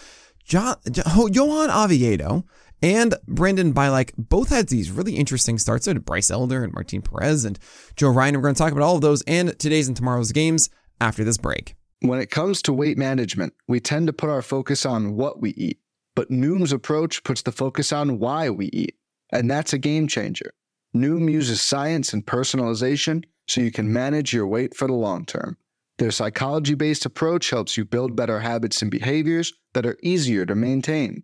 Jo- 0.44 0.76
jo- 0.92 1.28
Johan 1.28 1.70
Oviedo 1.70 2.46
and 2.86 3.16
Brandon 3.28 3.74
Bielak 3.74 4.12
both 4.16 4.50
had 4.50 4.68
these 4.68 4.92
really 4.92 5.16
interesting 5.16 5.58
starts. 5.58 5.86
So 5.86 5.96
Bryce 5.96 6.30
Elder 6.30 6.64
and 6.64 6.72
Martin 6.72 7.02
Perez 7.02 7.44
and 7.44 7.58
Joe 7.96 8.10
Ryan. 8.10 8.36
We're 8.36 8.44
going 8.44 8.54
to 8.54 8.60
talk 8.60 8.72
about 8.72 8.84
all 8.84 8.96
of 8.96 9.02
those 9.02 9.24
and 9.24 9.58
today's 9.58 9.88
and 9.88 9.98
tomorrow's 9.98 10.32
games 10.32 10.70
after 11.02 11.24
this 11.24 11.40
break. 11.40 11.76
When 12.02 12.20
it 12.20 12.30
comes 12.30 12.62
to 12.62 12.74
weight 12.74 12.96
management, 12.96 13.54
we 13.68 13.80
tend 13.80 14.06
to 14.06 14.14
put 14.14 14.30
our 14.30 14.44
focus 14.44 14.86
on 14.86 15.16
what 15.16 15.42
we 15.42 15.50
eat, 15.52 15.80
but 16.14 16.30
Noom's 16.30 16.72
approach 16.72 17.24
puts 17.24 17.42
the 17.42 17.52
focus 17.52 17.92
on 17.92 18.20
why 18.20 18.52
we 18.52 18.68
eat. 18.68 18.96
And 19.32 19.50
that's 19.50 19.74
a 19.74 19.80
game 19.80 20.08
changer. 20.08 20.54
Noom 20.96 21.32
uses 21.32 21.62
science 21.62 22.14
and 22.14 22.24
personalization 22.24 23.24
so 23.48 23.62
you 23.62 23.72
can 23.72 23.92
manage 23.92 24.32
your 24.32 24.46
weight 24.46 24.76
for 24.76 24.86
the 24.86 24.94
long 24.94 25.26
term. 25.26 25.58
Their 25.98 26.12
psychology 26.12 26.76
based 26.76 27.08
approach 27.08 27.50
helps 27.50 27.78
you 27.78 27.84
build 27.84 28.16
better 28.16 28.42
habits 28.42 28.84
and 28.84 28.92
behaviors 28.92 29.54
that 29.74 29.88
are 29.88 29.98
easier 30.04 30.46
to 30.46 30.54
maintain 30.54 31.24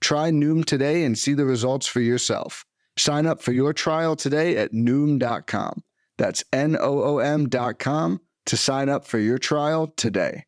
Try 0.00 0.30
Noom 0.30 0.64
today 0.64 1.04
and 1.04 1.18
see 1.18 1.34
the 1.34 1.44
results 1.44 1.86
for 1.86 2.00
yourself. 2.00 2.64
Sign 2.98 3.26
up 3.26 3.42
for 3.42 3.52
your 3.52 3.72
trial 3.72 4.16
today 4.16 4.56
at 4.56 4.72
Noom.com. 4.72 5.82
That's 6.18 6.44
N 6.52 6.76
O 6.78 7.02
O 7.02 7.18
M.com 7.18 8.20
to 8.46 8.56
sign 8.56 8.88
up 8.88 9.06
for 9.06 9.18
your 9.18 9.38
trial 9.38 9.92
today. 9.96 10.44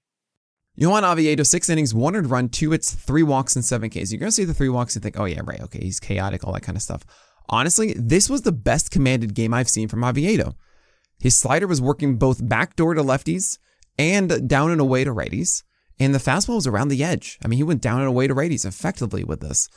Johan 0.74 1.04
Oviedo, 1.04 1.42
six 1.42 1.68
innings, 1.68 1.92
one 1.92 2.14
earned 2.14 2.30
run, 2.30 2.48
two 2.48 2.70
hits, 2.70 2.94
three 2.94 3.24
walks, 3.24 3.56
and 3.56 3.64
seven 3.64 3.90
Ks. 3.90 4.12
You're 4.12 4.20
going 4.20 4.28
to 4.28 4.32
see 4.32 4.44
the 4.44 4.54
three 4.54 4.68
walks 4.68 4.94
and 4.94 5.02
think, 5.02 5.18
oh, 5.18 5.24
yeah, 5.24 5.40
right, 5.42 5.60
okay, 5.60 5.80
he's 5.80 5.98
chaotic, 5.98 6.46
all 6.46 6.52
that 6.52 6.62
kind 6.62 6.76
of 6.76 6.82
stuff. 6.82 7.04
Honestly, 7.48 7.94
this 7.94 8.30
was 8.30 8.42
the 8.42 8.52
best 8.52 8.92
commanded 8.92 9.34
game 9.34 9.52
I've 9.52 9.68
seen 9.68 9.88
from 9.88 10.04
Oviedo. 10.04 10.54
His 11.18 11.34
slider 11.34 11.66
was 11.66 11.82
working 11.82 12.16
both 12.16 12.46
backdoor 12.48 12.94
to 12.94 13.02
lefties 13.02 13.58
and 13.98 14.48
down 14.48 14.70
and 14.70 14.80
away 14.80 15.02
to 15.02 15.12
righties. 15.12 15.64
And 16.00 16.14
the 16.14 16.18
fastball 16.18 16.56
was 16.56 16.66
around 16.66 16.88
the 16.88 17.02
edge. 17.02 17.38
I 17.44 17.48
mean, 17.48 17.56
he 17.56 17.64
went 17.64 17.82
down 17.82 18.00
and 18.00 18.08
away 18.08 18.26
to 18.26 18.34
righties 18.34 18.64
effectively 18.64 19.24
with 19.24 19.40
this. 19.40 19.68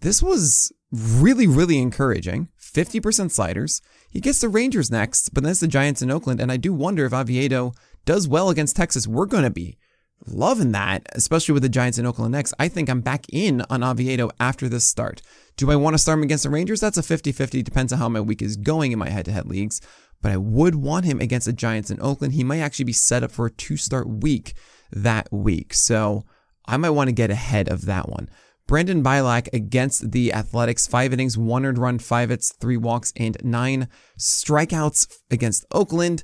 This 0.00 0.22
was 0.22 0.72
really, 0.92 1.46
really 1.46 1.78
encouraging. 1.78 2.48
50% 2.60 3.30
sliders. 3.30 3.80
He 4.10 4.20
gets 4.20 4.40
the 4.40 4.48
Rangers 4.48 4.90
next, 4.90 5.34
but 5.34 5.42
then 5.42 5.50
it's 5.50 5.60
the 5.60 5.68
Giants 5.68 6.02
in 6.02 6.10
Oakland. 6.10 6.40
And 6.40 6.52
I 6.52 6.56
do 6.56 6.72
wonder 6.72 7.04
if 7.04 7.12
Oviedo 7.12 7.72
does 8.04 8.28
well 8.28 8.50
against 8.50 8.76
Texas. 8.76 9.06
We're 9.06 9.26
going 9.26 9.44
to 9.44 9.50
be 9.50 9.78
loving 10.26 10.72
that, 10.72 11.06
especially 11.12 11.52
with 11.52 11.62
the 11.62 11.68
Giants 11.68 11.98
in 11.98 12.06
Oakland 12.06 12.32
next. 12.32 12.54
I 12.58 12.68
think 12.68 12.88
I'm 12.88 13.00
back 13.00 13.26
in 13.32 13.62
on 13.70 13.82
Oviedo 13.82 14.30
after 14.40 14.68
this 14.68 14.84
start. 14.84 15.22
Do 15.56 15.70
I 15.70 15.76
want 15.76 15.94
to 15.94 15.98
start 15.98 16.18
him 16.18 16.24
against 16.24 16.44
the 16.44 16.50
Rangers? 16.50 16.80
That's 16.80 16.98
a 16.98 17.02
50 17.02 17.32
50. 17.32 17.62
Depends 17.62 17.92
on 17.92 17.98
how 17.98 18.08
my 18.08 18.20
week 18.20 18.42
is 18.42 18.56
going 18.56 18.92
in 18.92 18.98
my 18.98 19.10
head 19.10 19.24
to 19.26 19.32
head 19.32 19.46
leagues. 19.46 19.80
But 20.20 20.32
I 20.32 20.36
would 20.36 20.74
want 20.74 21.04
him 21.04 21.20
against 21.20 21.46
the 21.46 21.52
Giants 21.52 21.90
in 21.90 22.02
Oakland. 22.02 22.34
He 22.34 22.44
might 22.44 22.58
actually 22.58 22.86
be 22.86 22.92
set 22.92 23.22
up 23.22 23.30
for 23.30 23.46
a 23.46 23.50
two 23.50 23.76
start 23.76 24.08
week 24.08 24.54
that 24.90 25.28
week. 25.32 25.74
So 25.74 26.24
I 26.66 26.76
might 26.76 26.90
want 26.90 27.08
to 27.08 27.12
get 27.12 27.30
ahead 27.30 27.68
of 27.68 27.86
that 27.86 28.08
one. 28.08 28.28
Brandon 28.66 29.02
Bielak 29.02 29.48
against 29.54 30.12
the 30.12 30.32
Athletics, 30.32 30.86
five 30.86 31.12
innings, 31.12 31.38
one 31.38 31.64
earned 31.64 31.78
run, 31.78 31.98
five 31.98 32.28
hits, 32.28 32.52
three 32.52 32.76
walks, 32.76 33.14
and 33.16 33.36
nine 33.42 33.88
strikeouts 34.18 35.20
against 35.30 35.64
Oakland. 35.72 36.22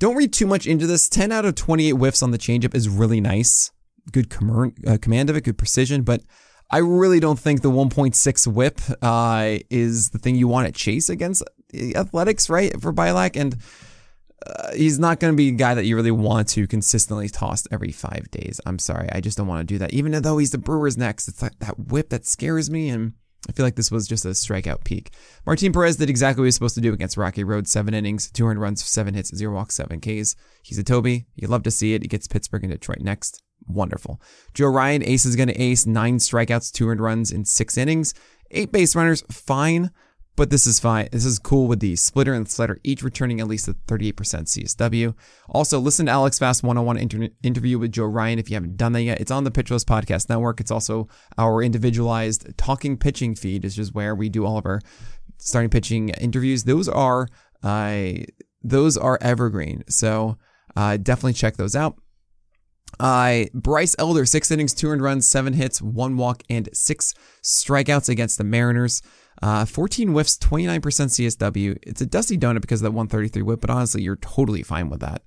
Don't 0.00 0.16
read 0.16 0.32
too 0.32 0.46
much 0.46 0.66
into 0.66 0.86
this. 0.86 1.08
10 1.08 1.30
out 1.30 1.44
of 1.44 1.54
28 1.54 1.92
whiffs 1.92 2.22
on 2.22 2.32
the 2.32 2.38
changeup 2.38 2.74
is 2.74 2.88
really 2.88 3.20
nice. 3.20 3.70
Good 4.10 4.30
com- 4.30 4.74
uh, 4.86 4.98
command 5.00 5.30
of 5.30 5.36
it, 5.36 5.44
good 5.44 5.58
precision, 5.58 6.02
but 6.02 6.22
I 6.70 6.78
really 6.78 7.20
don't 7.20 7.38
think 7.38 7.62
the 7.62 7.70
1.6 7.70 8.46
whip 8.48 8.80
uh, 9.00 9.58
is 9.70 10.10
the 10.10 10.18
thing 10.18 10.34
you 10.34 10.48
want 10.48 10.66
to 10.66 10.72
chase 10.72 11.08
against 11.08 11.44
athletics, 11.74 12.48
right? 12.48 12.80
For 12.80 12.92
Bielak. 12.92 13.36
And 13.36 13.56
uh, 14.46 14.72
he's 14.74 14.98
not 14.98 15.20
going 15.20 15.32
to 15.32 15.36
be 15.36 15.48
a 15.48 15.52
guy 15.52 15.74
that 15.74 15.84
you 15.84 15.96
really 15.96 16.10
want 16.10 16.48
to 16.48 16.66
consistently 16.66 17.28
toss 17.28 17.66
every 17.70 17.92
five 17.92 18.30
days. 18.30 18.60
I'm 18.66 18.78
sorry. 18.78 19.08
I 19.12 19.20
just 19.20 19.38
don't 19.38 19.46
want 19.46 19.66
to 19.66 19.74
do 19.74 19.78
that. 19.78 19.92
Even 19.92 20.12
though 20.22 20.38
he's 20.38 20.50
the 20.50 20.58
Brewers 20.58 20.96
next, 20.96 21.28
it's 21.28 21.42
like 21.42 21.58
that 21.60 21.78
whip 21.78 22.10
that 22.10 22.26
scares 22.26 22.70
me. 22.70 22.88
And 22.90 23.14
I 23.48 23.52
feel 23.52 23.64
like 23.64 23.76
this 23.76 23.90
was 23.90 24.06
just 24.06 24.24
a 24.24 24.30
strikeout 24.30 24.84
peak. 24.84 25.12
Martin 25.46 25.72
Perez 25.72 25.96
did 25.96 26.10
exactly 26.10 26.40
what 26.40 26.44
he 26.44 26.48
was 26.48 26.54
supposed 26.54 26.74
to 26.76 26.80
do 26.80 26.92
against 26.92 27.16
Rocky 27.16 27.44
Road. 27.44 27.66
Seven 27.66 27.94
innings, 27.94 28.30
200 28.30 28.60
runs, 28.60 28.84
seven 28.84 29.14
hits, 29.14 29.34
zero 29.34 29.54
walks, 29.54 29.74
seven 29.74 30.00
Ks. 30.00 30.36
He's 30.62 30.78
a 30.78 30.84
Toby. 30.84 31.26
You 31.34 31.48
love 31.48 31.62
to 31.64 31.70
see 31.70 31.94
it. 31.94 32.02
He 32.02 32.08
gets 32.08 32.28
Pittsburgh 32.28 32.64
and 32.64 32.72
Detroit 32.72 33.00
next. 33.00 33.42
Wonderful. 33.66 34.20
Joe 34.54 34.68
Ryan, 34.68 35.02
ace 35.02 35.24
is 35.24 35.36
going 35.36 35.48
to 35.48 35.60
ace. 35.60 35.86
Nine 35.86 36.18
strikeouts, 36.18 36.72
200 36.72 37.02
runs 37.02 37.32
in 37.32 37.44
six 37.44 37.76
innings. 37.76 38.14
Eight 38.50 38.70
base 38.70 38.94
runners, 38.94 39.24
fine 39.30 39.90
but 40.36 40.50
this 40.50 40.66
is 40.66 40.78
fine. 40.78 41.08
This 41.10 41.24
is 41.24 41.38
cool 41.38 41.66
with 41.66 41.80
the 41.80 41.96
splitter 41.96 42.34
and 42.34 42.48
slider 42.48 42.78
each 42.84 43.02
returning 43.02 43.40
at 43.40 43.48
least 43.48 43.68
a 43.68 43.72
38% 43.72 44.12
CSW. 44.14 45.14
Also, 45.48 45.80
listen 45.80 46.06
to 46.06 46.12
Alex 46.12 46.38
Fast 46.38 46.62
101 46.62 46.98
inter- 46.98 47.28
interview 47.42 47.78
with 47.78 47.92
Joe 47.92 48.04
Ryan 48.04 48.38
if 48.38 48.50
you 48.50 48.54
haven't 48.54 48.76
done 48.76 48.92
that 48.92 49.02
yet. 49.02 49.20
It's 49.20 49.30
on 49.30 49.44
the 49.44 49.50
Pitch 49.50 49.70
List 49.70 49.88
Podcast 49.88 50.28
Network. 50.28 50.60
It's 50.60 50.70
also 50.70 51.08
our 51.38 51.62
individualized 51.62 52.56
talking 52.58 52.98
pitching 52.98 53.34
feed, 53.34 53.64
is 53.64 53.74
just 53.74 53.94
where 53.94 54.14
we 54.14 54.28
do 54.28 54.44
all 54.44 54.58
of 54.58 54.66
our 54.66 54.80
starting 55.38 55.70
pitching 55.70 56.10
interviews. 56.10 56.64
Those 56.64 56.88
are 56.88 57.28
uh, 57.62 58.12
those 58.62 58.96
are 58.96 59.18
evergreen. 59.22 59.84
So 59.88 60.36
uh, 60.76 60.98
definitely 60.98 61.32
check 61.32 61.56
those 61.56 61.74
out. 61.74 61.96
Uh, 63.00 63.44
Bryce 63.52 63.96
Elder, 63.98 64.24
six 64.24 64.50
innings, 64.50 64.74
two 64.74 64.88
earned 64.88 65.02
runs, 65.02 65.28
seven 65.28 65.52
hits, 65.54 65.82
one 65.82 66.16
walk, 66.16 66.42
and 66.48 66.68
six 66.72 67.14
strikeouts 67.42 68.08
against 68.08 68.38
the 68.38 68.44
Mariners. 68.44 69.02
Uh, 69.42 69.64
14 69.64 70.08
whiffs, 70.08 70.38
29% 70.38 70.80
CSW. 70.80 71.78
It's 71.82 72.00
a 72.00 72.06
dusty 72.06 72.38
donut 72.38 72.62
because 72.62 72.80
of 72.80 72.84
that 72.84 72.92
133 72.92 73.42
whip, 73.42 73.60
but 73.60 73.70
honestly, 73.70 74.02
you're 74.02 74.16
totally 74.16 74.62
fine 74.62 74.88
with 74.88 75.00
that. 75.00 75.22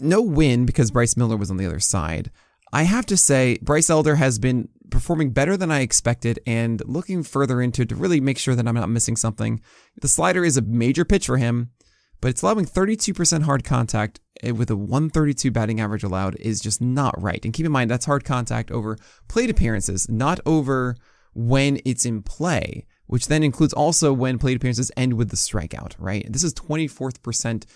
No 0.00 0.22
win 0.22 0.64
because 0.64 0.90
Bryce 0.90 1.16
Miller 1.16 1.36
was 1.36 1.50
on 1.50 1.58
the 1.58 1.66
other 1.66 1.80
side. 1.80 2.30
I 2.72 2.84
have 2.84 3.04
to 3.06 3.16
say, 3.18 3.58
Bryce 3.60 3.90
Elder 3.90 4.14
has 4.14 4.38
been 4.38 4.68
performing 4.90 5.30
better 5.30 5.56
than 5.56 5.70
I 5.70 5.80
expected 5.80 6.40
and 6.46 6.82
looking 6.86 7.22
further 7.22 7.60
into 7.60 7.82
it 7.82 7.90
to 7.90 7.96
really 7.96 8.20
make 8.20 8.38
sure 8.38 8.54
that 8.54 8.66
I'm 8.66 8.74
not 8.74 8.88
missing 8.88 9.16
something. 9.16 9.60
The 10.00 10.08
slider 10.08 10.44
is 10.44 10.56
a 10.56 10.62
major 10.62 11.04
pitch 11.04 11.26
for 11.26 11.36
him, 11.36 11.70
but 12.22 12.28
it's 12.28 12.40
allowing 12.40 12.64
32% 12.64 13.42
hard 13.42 13.64
contact 13.64 14.20
eh, 14.42 14.52
with 14.52 14.70
a 14.70 14.76
132 14.76 15.50
batting 15.50 15.80
average 15.80 16.02
allowed 16.02 16.36
is 16.36 16.60
just 16.60 16.80
not 16.80 17.20
right. 17.20 17.44
And 17.44 17.52
keep 17.52 17.66
in 17.66 17.72
mind, 17.72 17.90
that's 17.90 18.06
hard 18.06 18.24
contact 18.24 18.70
over 18.70 18.96
plate 19.28 19.50
appearances, 19.50 20.08
not 20.08 20.40
over 20.46 20.96
when 21.34 21.78
it's 21.84 22.06
in 22.06 22.22
play 22.22 22.86
which 23.12 23.28
then 23.28 23.42
includes 23.42 23.74
also 23.74 24.10
when 24.10 24.38
plate 24.38 24.56
appearances 24.56 24.90
end 24.96 25.12
with 25.12 25.28
the 25.28 25.36
strikeout, 25.36 25.94
right? 25.98 26.24
This 26.32 26.42
is 26.42 26.54
24th 26.54 27.22
percent 27.22 27.66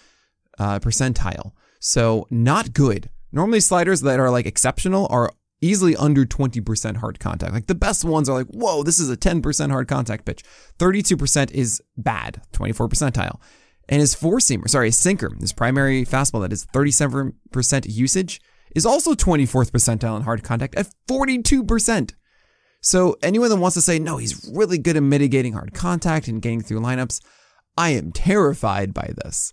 uh, 0.58 0.78
percentile. 0.78 1.52
So 1.78 2.26
not 2.30 2.72
good. 2.72 3.10
Normally 3.32 3.60
sliders 3.60 4.00
that 4.00 4.18
are 4.18 4.30
like 4.30 4.46
exceptional 4.46 5.06
are 5.10 5.30
easily 5.60 5.94
under 5.94 6.24
20% 6.24 6.96
hard 6.96 7.20
contact. 7.20 7.52
Like 7.52 7.66
the 7.66 7.74
best 7.74 8.02
ones 8.02 8.30
are 8.30 8.32
like, 8.38 8.46
whoa, 8.46 8.82
this 8.82 8.98
is 8.98 9.10
a 9.10 9.16
10% 9.16 9.70
hard 9.70 9.88
contact 9.88 10.24
pitch. 10.24 10.42
32% 10.78 11.50
is 11.50 11.82
bad, 11.98 12.40
24 12.52 12.88
percentile. 12.88 13.38
And 13.90 14.00
his 14.00 14.14
four 14.14 14.38
seamer, 14.38 14.70
sorry, 14.70 14.86
his 14.86 14.96
sinker, 14.96 15.36
his 15.38 15.52
primary 15.52 16.06
fastball 16.06 16.40
that 16.40 16.52
is 16.54 16.64
37% 16.68 17.34
usage, 17.94 18.40
is 18.74 18.86
also 18.86 19.12
24th 19.12 19.70
percentile 19.70 20.16
in 20.16 20.22
hard 20.22 20.42
contact 20.42 20.76
at 20.76 20.88
42%. 21.06 22.14
So 22.80 23.16
anyone 23.22 23.50
that 23.50 23.56
wants 23.56 23.74
to 23.74 23.82
say, 23.82 23.98
no, 23.98 24.16
he's 24.16 24.48
really 24.52 24.78
good 24.78 24.96
at 24.96 25.02
mitigating 25.02 25.54
hard 25.54 25.74
contact 25.74 26.28
and 26.28 26.42
getting 26.42 26.60
through 26.60 26.80
lineups, 26.80 27.20
I 27.76 27.90
am 27.90 28.12
terrified 28.12 28.94
by 28.94 29.12
this. 29.22 29.52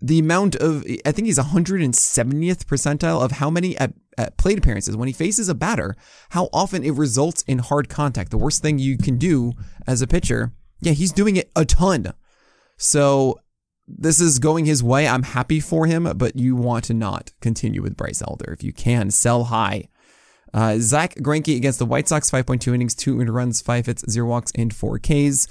The 0.00 0.18
amount 0.18 0.56
of, 0.56 0.84
I 1.06 1.12
think 1.12 1.26
he's 1.26 1.38
170th 1.38 2.64
percentile 2.64 3.24
of 3.24 3.32
how 3.32 3.48
many 3.48 3.76
at, 3.78 3.94
at 4.18 4.36
plate 4.36 4.58
appearances 4.58 4.96
when 4.96 5.08
he 5.08 5.14
faces 5.14 5.48
a 5.48 5.54
batter, 5.54 5.94
how 6.30 6.48
often 6.52 6.84
it 6.84 6.94
results 6.94 7.42
in 7.42 7.58
hard 7.58 7.88
contact. 7.88 8.30
The 8.30 8.38
worst 8.38 8.60
thing 8.60 8.78
you 8.78 8.98
can 8.98 9.16
do 9.16 9.52
as 9.86 10.02
a 10.02 10.06
pitcher. 10.06 10.52
Yeah, 10.80 10.92
he's 10.92 11.12
doing 11.12 11.36
it 11.36 11.50
a 11.56 11.64
ton. 11.64 12.12
So 12.76 13.38
this 13.86 14.20
is 14.20 14.38
going 14.38 14.64
his 14.64 14.82
way. 14.82 15.06
I'm 15.06 15.22
happy 15.22 15.60
for 15.60 15.86
him, 15.86 16.10
but 16.16 16.36
you 16.36 16.56
want 16.56 16.84
to 16.86 16.94
not 16.94 17.32
continue 17.40 17.82
with 17.82 17.96
Bryce 17.96 18.22
Elder. 18.22 18.52
If 18.52 18.62
you 18.62 18.72
can, 18.72 19.10
sell 19.10 19.44
high 19.44 19.88
uh, 20.54 20.76
Zack 20.78 21.16
Greinke 21.16 21.56
against 21.56 21.80
the 21.80 21.84
White 21.84 22.08
Sox, 22.08 22.30
5.2 22.30 22.74
innings, 22.74 22.94
two 22.94 23.18
runs, 23.18 23.60
five 23.60 23.86
hits, 23.86 24.08
zero 24.08 24.28
walks, 24.28 24.52
and 24.54 24.72
four 24.72 24.98
Ks. 24.98 25.48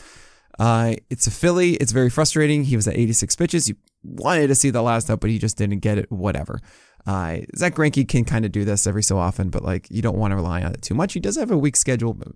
Uh, 0.58 0.96
it's 1.10 1.28
a 1.28 1.32
Philly. 1.32 1.74
It's 1.74 1.92
very 1.92 2.10
frustrating. 2.10 2.64
He 2.64 2.76
was 2.76 2.88
at 2.88 2.96
86 2.96 3.36
pitches. 3.36 3.68
You 3.68 3.76
wanted 4.04 4.48
to 4.48 4.56
see 4.56 4.70
the 4.70 4.82
last 4.82 5.10
up, 5.10 5.20
but 5.20 5.30
he 5.30 5.40
just 5.40 5.58
didn't 5.58 5.80
get 5.80 5.98
it. 5.98 6.12
Whatever. 6.12 6.62
Uh, 7.06 7.40
Zack 7.58 7.76
Greinke 7.76 8.08
can 8.08 8.24
kind 8.24 8.46
of 8.46 8.54
do 8.54 8.64
this 8.64 8.88
every 8.88 9.04
so 9.04 9.18
often, 9.18 9.50
but 9.50 9.62
like 9.62 9.88
you 9.92 10.02
don't 10.02 10.18
want 10.18 10.32
to 10.32 10.38
rely 10.38 10.64
on 10.64 10.74
it 10.74 10.82
too 10.82 10.94
much. 10.94 11.12
He 11.12 11.20
does 11.20 11.36
have 11.36 11.52
a 11.52 11.58
weak 11.58 11.76
schedule, 11.76 12.14
but 12.14 12.30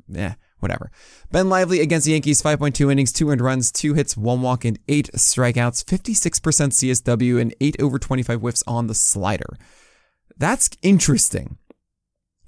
whatever. 0.60 0.92
Ben 1.32 1.48
Lively 1.48 1.80
against 1.80 2.06
the 2.06 2.12
Yankees, 2.12 2.42
5.2 2.42 2.92
innings, 2.92 3.14
two 3.14 3.30
earned 3.30 3.40
runs, 3.40 3.72
two 3.72 3.94
hits, 3.94 4.18
one 4.18 4.42
walk, 4.42 4.66
and 4.66 4.78
eight 4.90 5.10
strikeouts, 5.14 5.86
56% 5.86 6.42
CSW, 6.42 7.40
and 7.40 7.56
eight 7.62 7.78
over 7.82 7.98
25 7.98 8.42
whiffs 8.42 8.64
on 8.68 8.88
the 8.88 8.94
slider. 8.94 9.58
That's 10.38 10.70
interesting. 10.82 11.58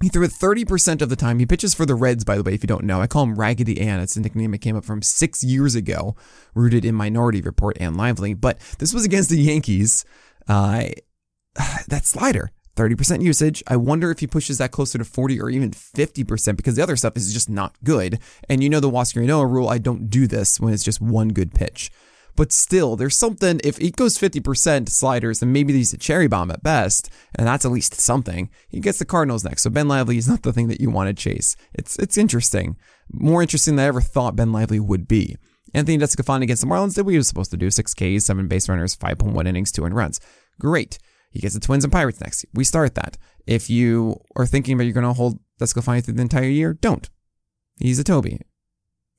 He 0.02 0.08
threw 0.08 0.24
it 0.24 0.30
30% 0.30 1.02
of 1.02 1.10
the 1.10 1.16
time. 1.16 1.38
He 1.38 1.46
pitches 1.46 1.74
for 1.74 1.84
the 1.84 1.94
Reds, 1.94 2.24
by 2.24 2.36
the 2.36 2.42
way, 2.42 2.54
if 2.54 2.62
you 2.62 2.66
don't 2.66 2.84
know. 2.84 3.02
I 3.02 3.06
call 3.06 3.24
him 3.24 3.34
Raggedy 3.34 3.78
Ann. 3.82 4.00
It's 4.00 4.16
a 4.16 4.20
nickname 4.20 4.52
that 4.52 4.58
came 4.58 4.74
up 4.74 4.84
from 4.84 5.02
six 5.02 5.44
years 5.44 5.74
ago, 5.74 6.16
rooted 6.54 6.86
in 6.86 6.94
Minority 6.94 7.42
Report 7.42 7.76
and 7.78 7.98
Lively. 7.98 8.32
But 8.32 8.58
this 8.78 8.94
was 8.94 9.04
against 9.04 9.28
the 9.28 9.38
Yankees. 9.38 10.06
Uh, 10.48 10.84
that 11.88 12.06
slider, 12.06 12.50
30% 12.76 13.22
usage. 13.22 13.62
I 13.66 13.76
wonder 13.76 14.10
if 14.10 14.20
he 14.20 14.26
pushes 14.26 14.56
that 14.56 14.70
closer 14.70 14.96
to 14.96 15.04
40 15.04 15.38
or 15.38 15.50
even 15.50 15.70
50% 15.70 16.56
because 16.56 16.76
the 16.76 16.82
other 16.82 16.96
stuff 16.96 17.14
is 17.14 17.34
just 17.34 17.50
not 17.50 17.76
good. 17.84 18.20
And 18.48 18.62
you 18.62 18.70
know 18.70 18.80
the 18.80 18.90
Huascar 18.90 19.22
Ynoa 19.22 19.50
rule, 19.50 19.68
I 19.68 19.76
don't 19.76 20.08
do 20.08 20.26
this 20.26 20.58
when 20.58 20.72
it's 20.72 20.84
just 20.84 21.02
one 21.02 21.28
good 21.28 21.52
pitch. 21.52 21.90
But 22.36 22.52
still, 22.52 22.96
there's 22.96 23.16
something, 23.16 23.60
if 23.64 23.80
it 23.80 23.96
goes 23.96 24.18
50% 24.18 24.88
sliders, 24.88 25.40
then 25.40 25.52
maybe 25.52 25.72
he's 25.72 25.92
a 25.92 25.98
cherry 25.98 26.28
bomb 26.28 26.50
at 26.50 26.62
best, 26.62 27.10
and 27.34 27.46
that's 27.46 27.64
at 27.64 27.72
least 27.72 27.94
something. 27.94 28.50
He 28.68 28.80
gets 28.80 28.98
the 28.98 29.04
Cardinals 29.04 29.44
next. 29.44 29.62
So 29.62 29.70
Ben 29.70 29.88
Lively 29.88 30.16
is 30.16 30.28
not 30.28 30.42
the 30.42 30.52
thing 30.52 30.68
that 30.68 30.80
you 30.80 30.90
want 30.90 31.08
to 31.08 31.22
chase. 31.22 31.56
It's 31.74 31.96
it's 31.98 32.18
interesting. 32.18 32.76
More 33.12 33.42
interesting 33.42 33.76
than 33.76 33.84
I 33.84 33.88
ever 33.88 34.00
thought 34.00 34.36
Ben 34.36 34.52
Lively 34.52 34.80
would 34.80 35.08
be. 35.08 35.36
Anthony 35.74 35.98
DeSclafani 35.98 36.42
against 36.42 36.62
the 36.62 36.68
Marlins 36.68 36.94
did 36.94 37.04
what 37.04 37.12
he 37.12 37.16
was 37.16 37.28
supposed 37.28 37.50
to 37.52 37.56
do. 37.56 37.70
Six 37.70 37.94
Ks, 37.94 38.24
seven 38.24 38.48
base 38.48 38.68
runners, 38.68 38.96
5.1 38.96 39.46
innings, 39.46 39.70
two 39.70 39.84
in 39.84 39.94
runs. 39.94 40.20
Great. 40.58 40.98
He 41.30 41.38
gets 41.38 41.54
the 41.54 41.60
Twins 41.60 41.84
and 41.84 41.92
Pirates 41.92 42.20
next. 42.20 42.44
We 42.54 42.64
start 42.64 42.96
that. 42.96 43.16
If 43.46 43.70
you 43.70 44.20
are 44.36 44.46
thinking 44.46 44.74
about 44.74 44.84
you're 44.84 44.94
going 44.94 45.06
to 45.06 45.12
hold 45.12 45.38
DeSclafani 45.60 46.04
through 46.04 46.14
the 46.14 46.22
entire 46.22 46.44
year, 46.44 46.74
don't. 46.74 47.08
He's 47.78 47.98
a 47.98 48.04
Toby. 48.04 48.40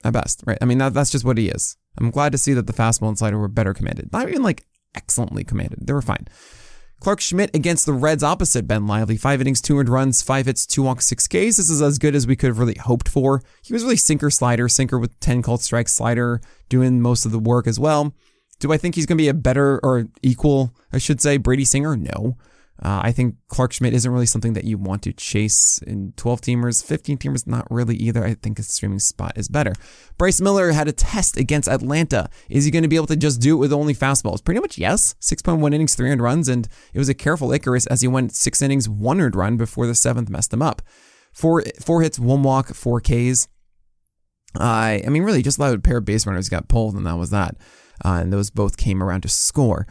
At 0.03 0.13
best, 0.13 0.43
right? 0.45 0.57
I 0.61 0.65
mean, 0.65 0.79
that, 0.79 0.93
that's 0.93 1.11
just 1.11 1.25
what 1.25 1.37
he 1.37 1.49
is. 1.49 1.77
I'm 1.97 2.11
glad 2.11 2.31
to 2.31 2.37
see 2.37 2.53
that 2.53 2.67
the 2.67 2.73
fastball 2.73 3.09
and 3.09 3.17
slider 3.17 3.37
were 3.37 3.47
better 3.47 3.73
commanded. 3.73 4.11
Not 4.11 4.29
even 4.29 4.43
like 4.43 4.65
excellently 4.95 5.43
commanded. 5.43 5.85
They 5.85 5.93
were 5.93 6.01
fine. 6.01 6.27
Clarke 7.01 7.19
Schmidt 7.19 7.55
against 7.55 7.87
the 7.87 7.93
Reds 7.93 8.21
opposite 8.23 8.67
Ben 8.67 8.85
Lively. 8.85 9.17
Five 9.17 9.41
innings, 9.41 9.59
two 9.59 9.77
earned 9.79 9.89
runs, 9.89 10.21
five 10.21 10.45
hits, 10.45 10.67
two 10.67 10.83
walks, 10.83 11.07
six 11.07 11.27
Ks. 11.27 11.57
This 11.57 11.69
is 11.69 11.81
as 11.81 11.97
good 11.97 12.13
as 12.13 12.27
we 12.27 12.35
could 12.35 12.49
have 12.49 12.59
really 12.59 12.75
hoped 12.75 13.09
for. 13.09 13.41
He 13.63 13.73
was 13.73 13.83
really 13.83 13.97
sinker 13.97 14.29
slider, 14.29 14.69
sinker 14.69 14.99
with 14.99 15.19
10 15.19 15.41
called 15.41 15.61
strikes, 15.61 15.93
slider 15.93 16.41
doing 16.69 17.01
most 17.01 17.25
of 17.25 17.31
the 17.31 17.39
work 17.39 17.65
as 17.65 17.79
well. 17.79 18.13
Do 18.59 18.71
I 18.71 18.77
think 18.77 18.93
he's 18.93 19.07
going 19.07 19.17
to 19.17 19.23
be 19.23 19.29
a 19.29 19.33
better 19.33 19.79
or 19.83 20.09
equal, 20.21 20.75
I 20.93 20.99
should 20.99 21.21
say, 21.21 21.37
Brady 21.37 21.65
Singer? 21.65 21.97
No. 21.97 22.37
Uh, 22.83 22.99
I 23.03 23.11
think 23.11 23.35
Clarke 23.47 23.73
Schmidt 23.73 23.93
isn't 23.93 24.11
really 24.11 24.25
something 24.25 24.53
that 24.53 24.63
you 24.63 24.77
want 24.77 25.03
to 25.03 25.13
chase 25.13 25.79
in 25.85 26.13
12 26.17 26.41
teamers. 26.41 26.83
15 26.83 27.17
teamers, 27.19 27.45
not 27.45 27.69
really 27.69 27.95
either. 27.95 28.25
I 28.25 28.33
think 28.33 28.57
his 28.57 28.69
streaming 28.69 28.99
spot 28.99 29.33
is 29.35 29.47
better. 29.47 29.73
Bryce 30.17 30.41
Miller 30.41 30.71
had 30.71 30.87
a 30.87 30.91
test 30.91 31.37
against 31.37 31.69
Atlanta. 31.69 32.27
Is 32.49 32.65
he 32.65 32.71
going 32.71 32.81
to 32.81 32.89
be 32.89 32.95
able 32.95 33.07
to 33.07 33.15
just 33.15 33.39
do 33.39 33.55
it 33.55 33.59
with 33.59 33.71
only 33.71 33.93
fastballs? 33.93 34.43
Pretty 34.43 34.59
much 34.59 34.79
yes. 34.79 35.13
6.1 35.21 35.73
innings, 35.73 35.93
300 35.93 36.23
runs, 36.23 36.47
and 36.47 36.67
it 36.93 36.97
was 36.97 37.09
a 37.09 37.13
careful 37.13 37.51
Icarus 37.51 37.85
as 37.85 38.01
he 38.01 38.07
went 38.07 38.33
six 38.33 38.63
innings, 38.63 38.89
one 38.89 39.21
earned 39.21 39.35
run 39.35 39.57
before 39.57 39.85
the 39.85 39.93
seventh 39.93 40.29
messed 40.29 40.53
him 40.53 40.63
up. 40.63 40.81
Four, 41.33 41.63
four 41.79 42.01
hits, 42.01 42.17
one 42.17 42.41
walk, 42.41 42.73
four 42.73 42.99
Ks. 42.99 43.47
I, 44.55 45.03
I 45.05 45.09
mean, 45.09 45.23
really, 45.23 45.43
just 45.43 45.59
allowed 45.59 45.77
a 45.77 45.81
pair 45.81 45.97
of 45.97 46.05
base 46.05 46.25
runners 46.25 46.49
got 46.49 46.67
pulled, 46.67 46.95
and 46.95 47.05
that 47.05 47.17
was 47.17 47.29
that. 47.29 47.55
Uh, 48.03 48.19
and 48.21 48.33
those 48.33 48.49
both 48.49 48.75
came 48.75 49.01
around 49.03 49.21
to 49.21 49.29
score. 49.29 49.87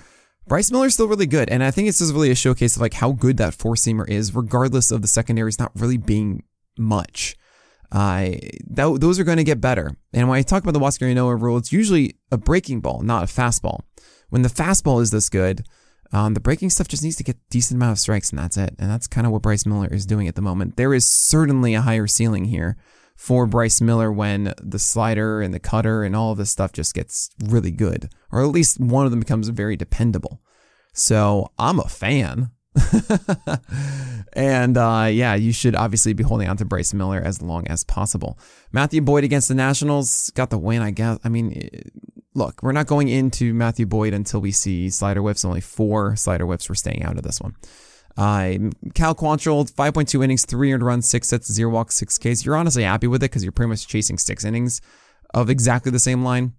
Bryce 0.51 0.73
Miller's 0.73 0.95
still 0.95 1.07
really 1.07 1.29
good, 1.29 1.49
and 1.49 1.63
I 1.63 1.71
think 1.71 1.87
this 1.87 2.01
is 2.01 2.13
really 2.13 2.33
a 2.33 2.35
showcase 2.35 2.75
of 2.75 2.83
like 2.83 2.95
how 2.95 3.13
good 3.13 3.37
that 3.37 3.55
four 3.55 3.77
seamer 3.77 4.09
is, 4.09 4.35
regardless 4.35 4.91
of 4.91 5.01
the 5.01 5.07
secondaries 5.07 5.61
not 5.61 5.71
really 5.77 5.97
being 5.97 6.43
much. 6.77 7.37
Uh, 7.93 8.33
that, 8.69 8.99
those 9.01 9.21
are 9.21 9.25
going 9.25 9.37
to 9.37 9.45
get 9.45 9.61
better. 9.61 9.97
And 10.13 10.29
when 10.29 10.37
I 10.37 10.43
talk 10.43 10.65
about 10.65 10.73
the 10.73 10.81
Huascar 10.81 11.15
Ynoa 11.15 11.41
rule, 11.41 11.57
it's 11.57 11.73
usually 11.73 12.17
a 12.33 12.37
breaking 12.37 12.81
ball, 12.81 13.01
not 13.03 13.23
a 13.23 13.27
fastball. 13.27 13.83
When 14.31 14.43
the 14.43 14.49
fastball 14.49 15.01
is 15.01 15.13
this 15.13 15.29
good, 15.29 15.65
um, 16.13 16.35
the 16.35 16.41
breaking 16.41 16.71
stuff 16.71 16.89
just 16.89 17.05
needs 17.05 17.17
to 17.19 17.25
get 17.25 17.37
decent 17.51 17.79
amount 17.79 17.93
of 17.93 18.01
strikes, 18.01 18.31
and 18.31 18.39
that's 18.41 18.57
it. 18.57 18.75
And 18.77 18.91
that's 18.91 19.07
kind 19.07 19.29
of 19.29 19.33
what 19.33 19.43
Bryce 19.43 19.65
Miller 19.65 19.87
is 19.87 20.05
doing 20.05 20.27
at 20.27 20.35
the 20.35 20.43
moment. 20.43 20.77
There 20.77 20.93
is 20.93 21.07
certainly 21.07 21.75
a 21.75 21.83
higher 21.83 22.09
ceiling 22.09 22.47
here 22.47 22.77
for 23.21 23.45
Bryce 23.47 23.83
Miller 23.83 24.11
when 24.11 24.55
the 24.63 24.79
slider 24.79 25.43
and 25.43 25.53
the 25.53 25.61
cutter 25.61 26.05
and 26.05 26.17
all 26.17 26.33
of 26.33 26.39
this 26.39 26.51
stuff 26.51 26.73
just 26.73 26.95
gets 26.95 27.29
really 27.39 27.71
good, 27.71 28.09
or 28.33 28.41
at 28.41 28.49
least 28.49 28.81
one 28.81 29.05
of 29.05 29.11
them 29.11 29.21
becomes 29.21 29.47
very 29.51 29.77
dependable. 29.77 30.41
So 30.95 31.53
I'm 31.59 31.79
a 31.79 31.85
fan. 31.85 32.51
and 34.33 34.79
uh, 34.79 35.09
yeah, 35.13 35.35
you 35.35 35.53
should 35.53 35.75
obviously 35.75 36.15
be 36.15 36.25
holding 36.25 36.49
on 36.49 36.57
to 36.57 36.65
Bryce 36.65 36.95
Miller 36.95 37.21
as 37.21 37.43
long 37.43 37.67
as 37.67 37.85
possible. 37.85 38.39
Matthew 38.73 39.03
Boyd 39.03 39.23
against 39.23 39.49
the 39.49 39.55
Nationals 39.55 40.31
got 40.35 40.49
the 40.49 40.57
win, 40.57 40.81
I 40.81 40.91
guess. 40.91 41.19
I 41.23 41.29
mean, 41.29 41.69
look, 42.35 42.63
we're 42.63 42.73
not 42.73 42.87
going 42.87 43.09
into 43.09 43.53
Matthew 43.53 43.85
Boyd 43.85 44.15
until 44.15 44.41
we 44.41 44.51
see 44.51 44.89
slider 44.89 45.21
whiffs. 45.21 45.45
Only 45.45 45.61
four 45.61 46.17
slider 46.17 46.47
whiffs. 46.47 46.71
We're 46.71 46.75
staying 46.75 47.03
out 47.03 47.19
of 47.19 47.23
this 47.23 47.39
one. 47.39 47.55
Uh, 48.17 48.71
Cal 48.95 49.15
Quantrill, 49.15 49.71
5.2 49.73 50.23
innings, 50.23 50.45
three 50.45 50.73
earned 50.73 50.83
runs, 50.85 51.09
six 51.09 51.31
hits, 51.31 51.51
zero 51.51 51.71
walks, 51.71 51.95
six 51.95 52.19
Ks. 52.19 52.45
You're 52.45 52.57
honestly 52.57 52.83
happy 52.83 53.07
with 53.07 53.23
it 53.23 53.31
because 53.31 53.43
you're 53.43 53.53
pretty 53.53 53.71
much 53.71 53.87
chasing 53.87 54.19
six 54.19 54.45
innings 54.45 54.81
of 55.33 55.49
exactly 55.49 55.93
the 55.93 55.99
same 55.99 56.25
line 56.25 56.53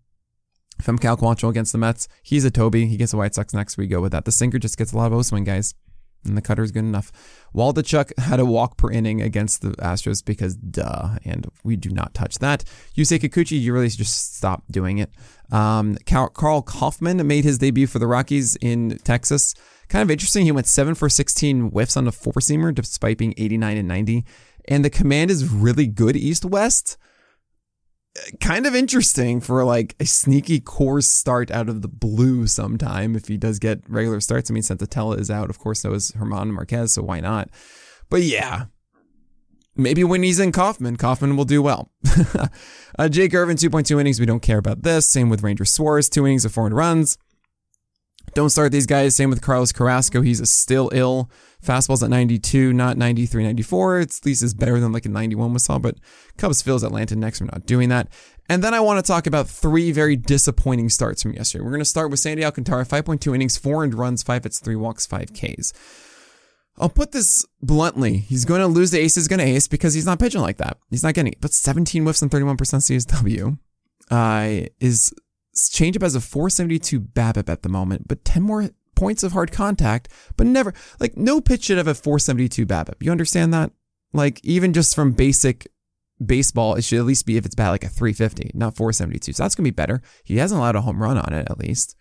from 0.82 0.98
Cal 0.98 1.18
Quantrill 1.18 1.50
against 1.50 1.72
the 1.72 1.78
Mets. 1.78 2.08
He's 2.24 2.46
a 2.46 2.52
Toby. 2.52 2.88
He 2.88 2.98
gets 2.98 3.12
the 3.12 3.18
White 3.18 3.36
Sox 3.36 3.54
next. 3.54 3.78
We 3.78 3.88
go 3.88 4.02
with 4.02 4.12
that. 4.12 4.26
The 4.26 4.32
sinker 4.32 4.60
just 4.60 4.78
gets 4.78 4.94
a 4.94 4.98
lot 4.98 5.08
of 5.08 5.14
O 5.14 5.22
swing, 5.22 5.44
guys. 5.44 5.74
And 6.24 6.38
the 6.38 6.42
cutter 6.42 6.62
is 6.62 6.72
good 6.72 6.80
enough. 6.80 7.12
Waldichuk 7.56 8.18
had 8.20 8.40
a 8.40 8.46
walk 8.46 8.78
per 8.78 8.92
inning 8.92 9.22
against 9.22 9.64
the 9.64 9.70
Astros 9.72 10.24
because 10.24 10.56
duh, 10.56 11.18
and 11.26 11.48
we 11.64 11.76
do 11.76 11.90
not 11.90 12.14
touch 12.14 12.38
that. 12.40 12.64
Yusei 12.96 13.20
Kikuchi, 13.20 13.60
you 13.60 13.74
really 13.74 13.90
just 13.90 14.36
stop 14.36 14.64
doing 14.70 15.00
it. 15.00 15.10
Um, 15.52 15.98
Karl 16.06 16.62
Kauffmann 16.62 17.26
made 17.26 17.44
his 17.44 17.58
debut 17.58 17.88
for 17.88 17.98
the 17.98 18.06
Rockies 18.06 18.56
in 18.58 19.00
Texas. 19.04 19.56
Kind 19.92 20.04
of 20.04 20.12
interesting. 20.12 20.46
He 20.46 20.54
went 20.54 20.68
seven 20.68 20.96
for 20.96 21.10
16 21.10 21.72
whiffs 21.72 21.98
on 21.98 22.06
the 22.06 22.14
four 22.14 22.32
seamer 22.36 22.74
despite 22.74 23.18
being 23.18 23.34
89 23.36 23.76
and 23.76 23.88
90. 23.90 24.26
And 24.70 24.86
the 24.86 24.90
command 24.90 25.30
is 25.30 25.52
really 25.52 25.86
good 25.86 26.16
east 26.16 26.46
west. 26.46 26.96
Kind 28.40 28.66
of 28.66 28.74
interesting 28.74 29.42
for 29.42 29.66
like 29.66 29.98
a 30.00 30.06
sneaky 30.06 30.62
Coors 30.62 31.04
start 31.04 31.52
out 31.52 31.68
of 31.68 31.82
the 31.82 31.90
blue 31.90 32.48
sometime 32.48 33.18
if 33.18 33.28
he 33.28 33.36
does 33.36 33.60
get 33.60 33.82
regular 33.90 34.22
starts. 34.22 34.50
I 34.50 34.54
mean, 34.54 34.64
Senzatela 34.64 35.20
is 35.20 35.30
out. 35.30 35.50
Of 35.50 35.60
course, 35.60 35.82
so 35.82 35.92
is 35.92 36.12
German 36.12 36.54
Marquez, 36.54 36.94
so 36.94 37.02
why 37.02 37.20
not? 37.20 37.50
But 38.10 38.22
yeah, 38.22 38.68
maybe 39.76 40.06
when 40.06 40.24
he's 40.24 40.40
in 40.40 40.54
Kauffmann, 40.54 40.96
Kauffmann 40.96 41.36
will 41.36 41.44
do 41.44 41.62
well. 41.62 41.92
uh, 42.98 43.10
Jake 43.10 43.34
Irvin, 43.34 43.58
2.2 43.58 44.00
innings. 44.00 44.22
We 44.22 44.26
don't 44.26 44.40
care 44.40 44.58
about 44.58 44.84
this. 44.84 45.06
Same 45.06 45.30
with 45.30 45.44
Ranger 45.44 45.66
Suarez, 45.66 46.08
two 46.08 46.26
innings 46.26 46.46
of 46.46 46.54
four 46.54 46.70
runs. 46.70 47.18
Don't 48.34 48.50
start 48.50 48.72
these 48.72 48.86
guys. 48.86 49.16
Same 49.16 49.30
with 49.30 49.42
Carlos 49.42 49.72
Carrasco. 49.72 50.22
He's 50.22 50.48
still 50.50 50.90
ill. 50.94 51.30
Fastball's 51.64 52.02
at 52.02 52.10
92, 52.10 52.74
not 52.74 52.98
93, 52.98 53.44
94. 53.44 54.00
It's 54.00 54.20
at 54.20 54.26
least 54.26 54.42
is 54.42 54.54
better 54.54 54.80
than 54.80 54.92
like 54.92 55.06
a 55.06 55.10
91 55.10 55.54
we 55.54 55.60
saw, 55.60 55.78
but 55.78 55.98
Cubs 56.38 56.62
Phil's 56.62 56.84
Atlanta 56.84 57.16
next. 57.16 57.40
We're 57.42 57.48
not 57.48 57.66
doing 57.66 57.90
that. 57.90 58.08
And 58.50 58.64
then 58.64 58.74
I 58.74 58.80
want 58.80 59.04
to 59.04 59.08
talk 59.08 59.28
about 59.28 59.48
three 59.48 59.92
very 59.92 60.16
disappointing 60.16 60.90
starts 60.90 61.22
from 61.22 61.34
yesterday. 61.34 61.64
We're 61.64 61.72
going 61.72 61.80
to 61.80 61.86
start 61.86 62.10
with 62.10 62.20
Sandy 62.20 62.44
Alcantara, 62.44 62.86
5.2 62.86 63.36
innings, 63.36 63.58
four 63.58 63.84
and 63.84 63.94
runs, 63.94 64.24
five 64.24 64.44
hits, 64.44 64.60
three 64.60 64.76
walks, 64.76 65.06
five 65.06 65.32
Ks. 65.34 65.72
I'll 66.78 66.90
put 66.90 67.12
this 67.12 67.46
bluntly. 67.62 68.18
He's 68.18 68.46
going 68.46 68.62
to 68.62 68.68
lose 68.68 68.92
the 68.92 69.00
ace, 69.00 69.18
is 69.18 69.28
going 69.28 69.40
to 69.40 69.46
ace 69.46 69.68
because 69.68 69.94
he's 69.94 70.06
not 70.06 70.20
pitching 70.20 70.42
like 70.42 70.58
that. 70.58 70.78
He's 70.90 71.04
not 71.04 71.14
getting 71.14 71.34
it. 71.34 71.42
But 71.42 71.54
17 71.54 72.04
whiffs 72.04 72.22
and 72.22 72.32
31% 72.32 72.58
CSW 72.58 73.60
uh, 74.10 74.68
is 74.80 75.14
changeup 75.56 76.02
has 76.02 76.16
a 76.16 76.22
472 76.22 77.00
BABIP 77.00 77.50
at 77.50 77.64
the 77.64 77.70
moment, 77.70 78.08
but 78.08 78.24
10 78.26 78.44
more 78.44 78.70
points 78.96 79.24
of 79.24 79.32
hard 79.32 79.52
contact, 79.52 80.10
but 80.38 80.48
never 80.48 80.74
like 81.00 81.18
no 81.18 81.42
pitch 81.42 81.64
should 81.66 81.78
have 81.78 81.88
a 81.88 81.96
472 81.96 82.66
BABIP. 82.66 82.96
You 83.02 83.12
understand 83.12 83.54
that? 83.54 83.72
Like 84.14 84.40
even 84.44 84.74
just 84.74 84.96
from 84.96 85.12
basic 85.12 85.68
baseball, 86.24 86.76
it 86.76 86.84
should 86.84 87.00
at 87.00 87.06
least 87.06 87.26
be 87.26 87.38
if 87.38 87.46
it's 87.46 87.56
bad 87.56 87.70
like 87.70 87.84
a 87.84 87.90
350, 87.90 88.52
not 88.54 88.76
472. 88.76 89.34
So 89.34 89.44
that's 89.44 89.56
gonna 89.56 89.66
be 89.66 89.72
better. 89.72 90.02
He 90.24 90.38
hasn't 90.38 90.60
allowed 90.60 90.76
a 90.76 90.82
home 90.82 91.02
run 91.02 91.18
on 91.18 91.34
it 91.34 91.48
at 91.50 91.60
least, 91.60 91.96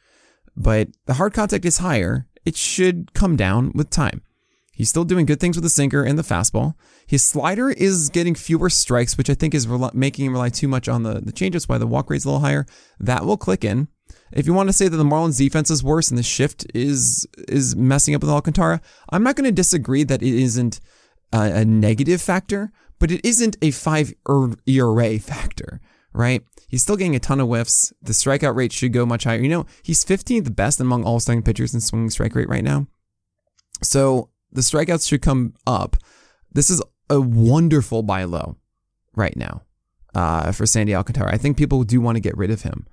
but 0.56 0.88
the 1.06 1.14
hard 1.14 1.32
contact 1.32 1.64
is 1.64 1.78
higher. 1.78 2.26
It 2.44 2.56
should 2.56 3.12
come 3.14 3.36
down 3.36 3.72
with 3.74 3.90
time. 3.90 4.22
He's 4.80 4.88
still 4.88 5.04
doing 5.04 5.26
good 5.26 5.40
things 5.40 5.58
with 5.58 5.62
the 5.62 5.68
sinker 5.68 6.04
and 6.04 6.18
the 6.18 6.22
fastball. 6.22 6.72
His 7.06 7.22
slider 7.22 7.68
is 7.68 8.08
getting 8.08 8.34
fewer 8.34 8.70
strikes, 8.70 9.18
which 9.18 9.28
I 9.28 9.34
think 9.34 9.54
is 9.54 9.68
making 9.92 10.24
him 10.24 10.32
rely 10.32 10.48
too 10.48 10.68
much 10.68 10.88
on 10.88 11.02
the, 11.02 11.20
the 11.20 11.32
changes, 11.32 11.68
why 11.68 11.76
the 11.76 11.86
walk 11.86 12.08
rate's 12.08 12.24
a 12.24 12.28
little 12.28 12.40
higher. 12.40 12.64
That 12.98 13.26
will 13.26 13.36
click 13.36 13.62
in. 13.62 13.88
If 14.32 14.46
you 14.46 14.54
want 14.54 14.70
to 14.70 14.72
say 14.72 14.88
that 14.88 14.96
the 14.96 15.04
Marlins 15.04 15.36
defense 15.36 15.70
is 15.70 15.84
worse 15.84 16.08
and 16.08 16.16
the 16.16 16.22
shift 16.22 16.64
is 16.74 17.26
is 17.46 17.76
messing 17.76 18.14
up 18.14 18.22
with 18.22 18.30
Alcantara, 18.30 18.80
I'm 19.10 19.22
not 19.22 19.36
going 19.36 19.44
to 19.44 19.52
disagree 19.52 20.02
that 20.04 20.22
it 20.22 20.34
isn't 20.34 20.80
a, 21.30 21.56
a 21.56 21.64
negative 21.66 22.22
factor, 22.22 22.72
but 22.98 23.10
it 23.10 23.22
isn't 23.22 23.58
a 23.60 23.72
five 23.72 24.14
ERA 24.66 25.18
factor, 25.18 25.82
right? 26.14 26.42
He's 26.68 26.82
still 26.82 26.96
getting 26.96 27.16
a 27.16 27.20
ton 27.20 27.40
of 27.40 27.48
whiffs. 27.48 27.92
The 28.00 28.14
strikeout 28.14 28.56
rate 28.56 28.72
should 28.72 28.94
go 28.94 29.04
much 29.04 29.24
higher. 29.24 29.42
You 29.42 29.50
know, 29.50 29.66
he's 29.82 30.06
15th 30.06 30.56
best 30.56 30.80
among 30.80 31.04
all 31.04 31.20
starting 31.20 31.42
pitchers 31.42 31.74
in 31.74 31.82
swinging 31.82 32.08
strike 32.08 32.34
rate 32.34 32.48
right 32.48 32.64
now. 32.64 32.86
So 33.82 34.30
the 34.52 34.60
strikeouts 34.60 35.08
should 35.08 35.22
come 35.22 35.54
up. 35.66 35.96
This 36.52 36.70
is 36.70 36.82
a 37.08 37.20
wonderful 37.20 38.02
buy 38.02 38.24
low 38.24 38.56
right 39.14 39.36
now 39.36 39.62
uh, 40.14 40.52
for 40.52 40.66
Sandy 40.66 40.94
Alcantara. 40.94 41.32
I 41.32 41.38
think 41.38 41.56
people 41.56 41.82
do 41.84 42.00
want 42.00 42.16
to 42.16 42.20
get 42.20 42.36
rid 42.36 42.50
of 42.50 42.62
him, 42.62 42.86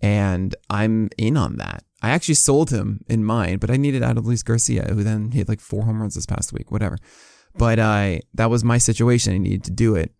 and 0.00 0.54
I'm 0.68 1.10
in 1.16 1.36
on 1.36 1.56
that. 1.56 1.84
I 2.02 2.10
actually 2.10 2.34
sold 2.34 2.70
him 2.70 3.04
in 3.08 3.24
mine, 3.24 3.58
but 3.58 3.70
I 3.70 3.76
needed 3.76 4.02
out 4.02 4.16
of 4.16 4.26
Luis 4.26 4.42
Garcia, 4.42 4.84
who 4.84 5.02
then 5.02 5.32
hit 5.32 5.48
like 5.48 5.60
four 5.60 5.84
home 5.84 6.00
runs 6.00 6.14
this 6.14 6.26
past 6.26 6.52
week, 6.52 6.70
whatever. 6.70 6.96
But 7.56 7.78
uh, 7.78 8.18
that 8.34 8.50
was 8.50 8.64
my 8.64 8.78
situation. 8.78 9.34
I 9.34 9.38
needed 9.38 9.64
to 9.64 9.70
do 9.70 9.96
it. 9.96 10.12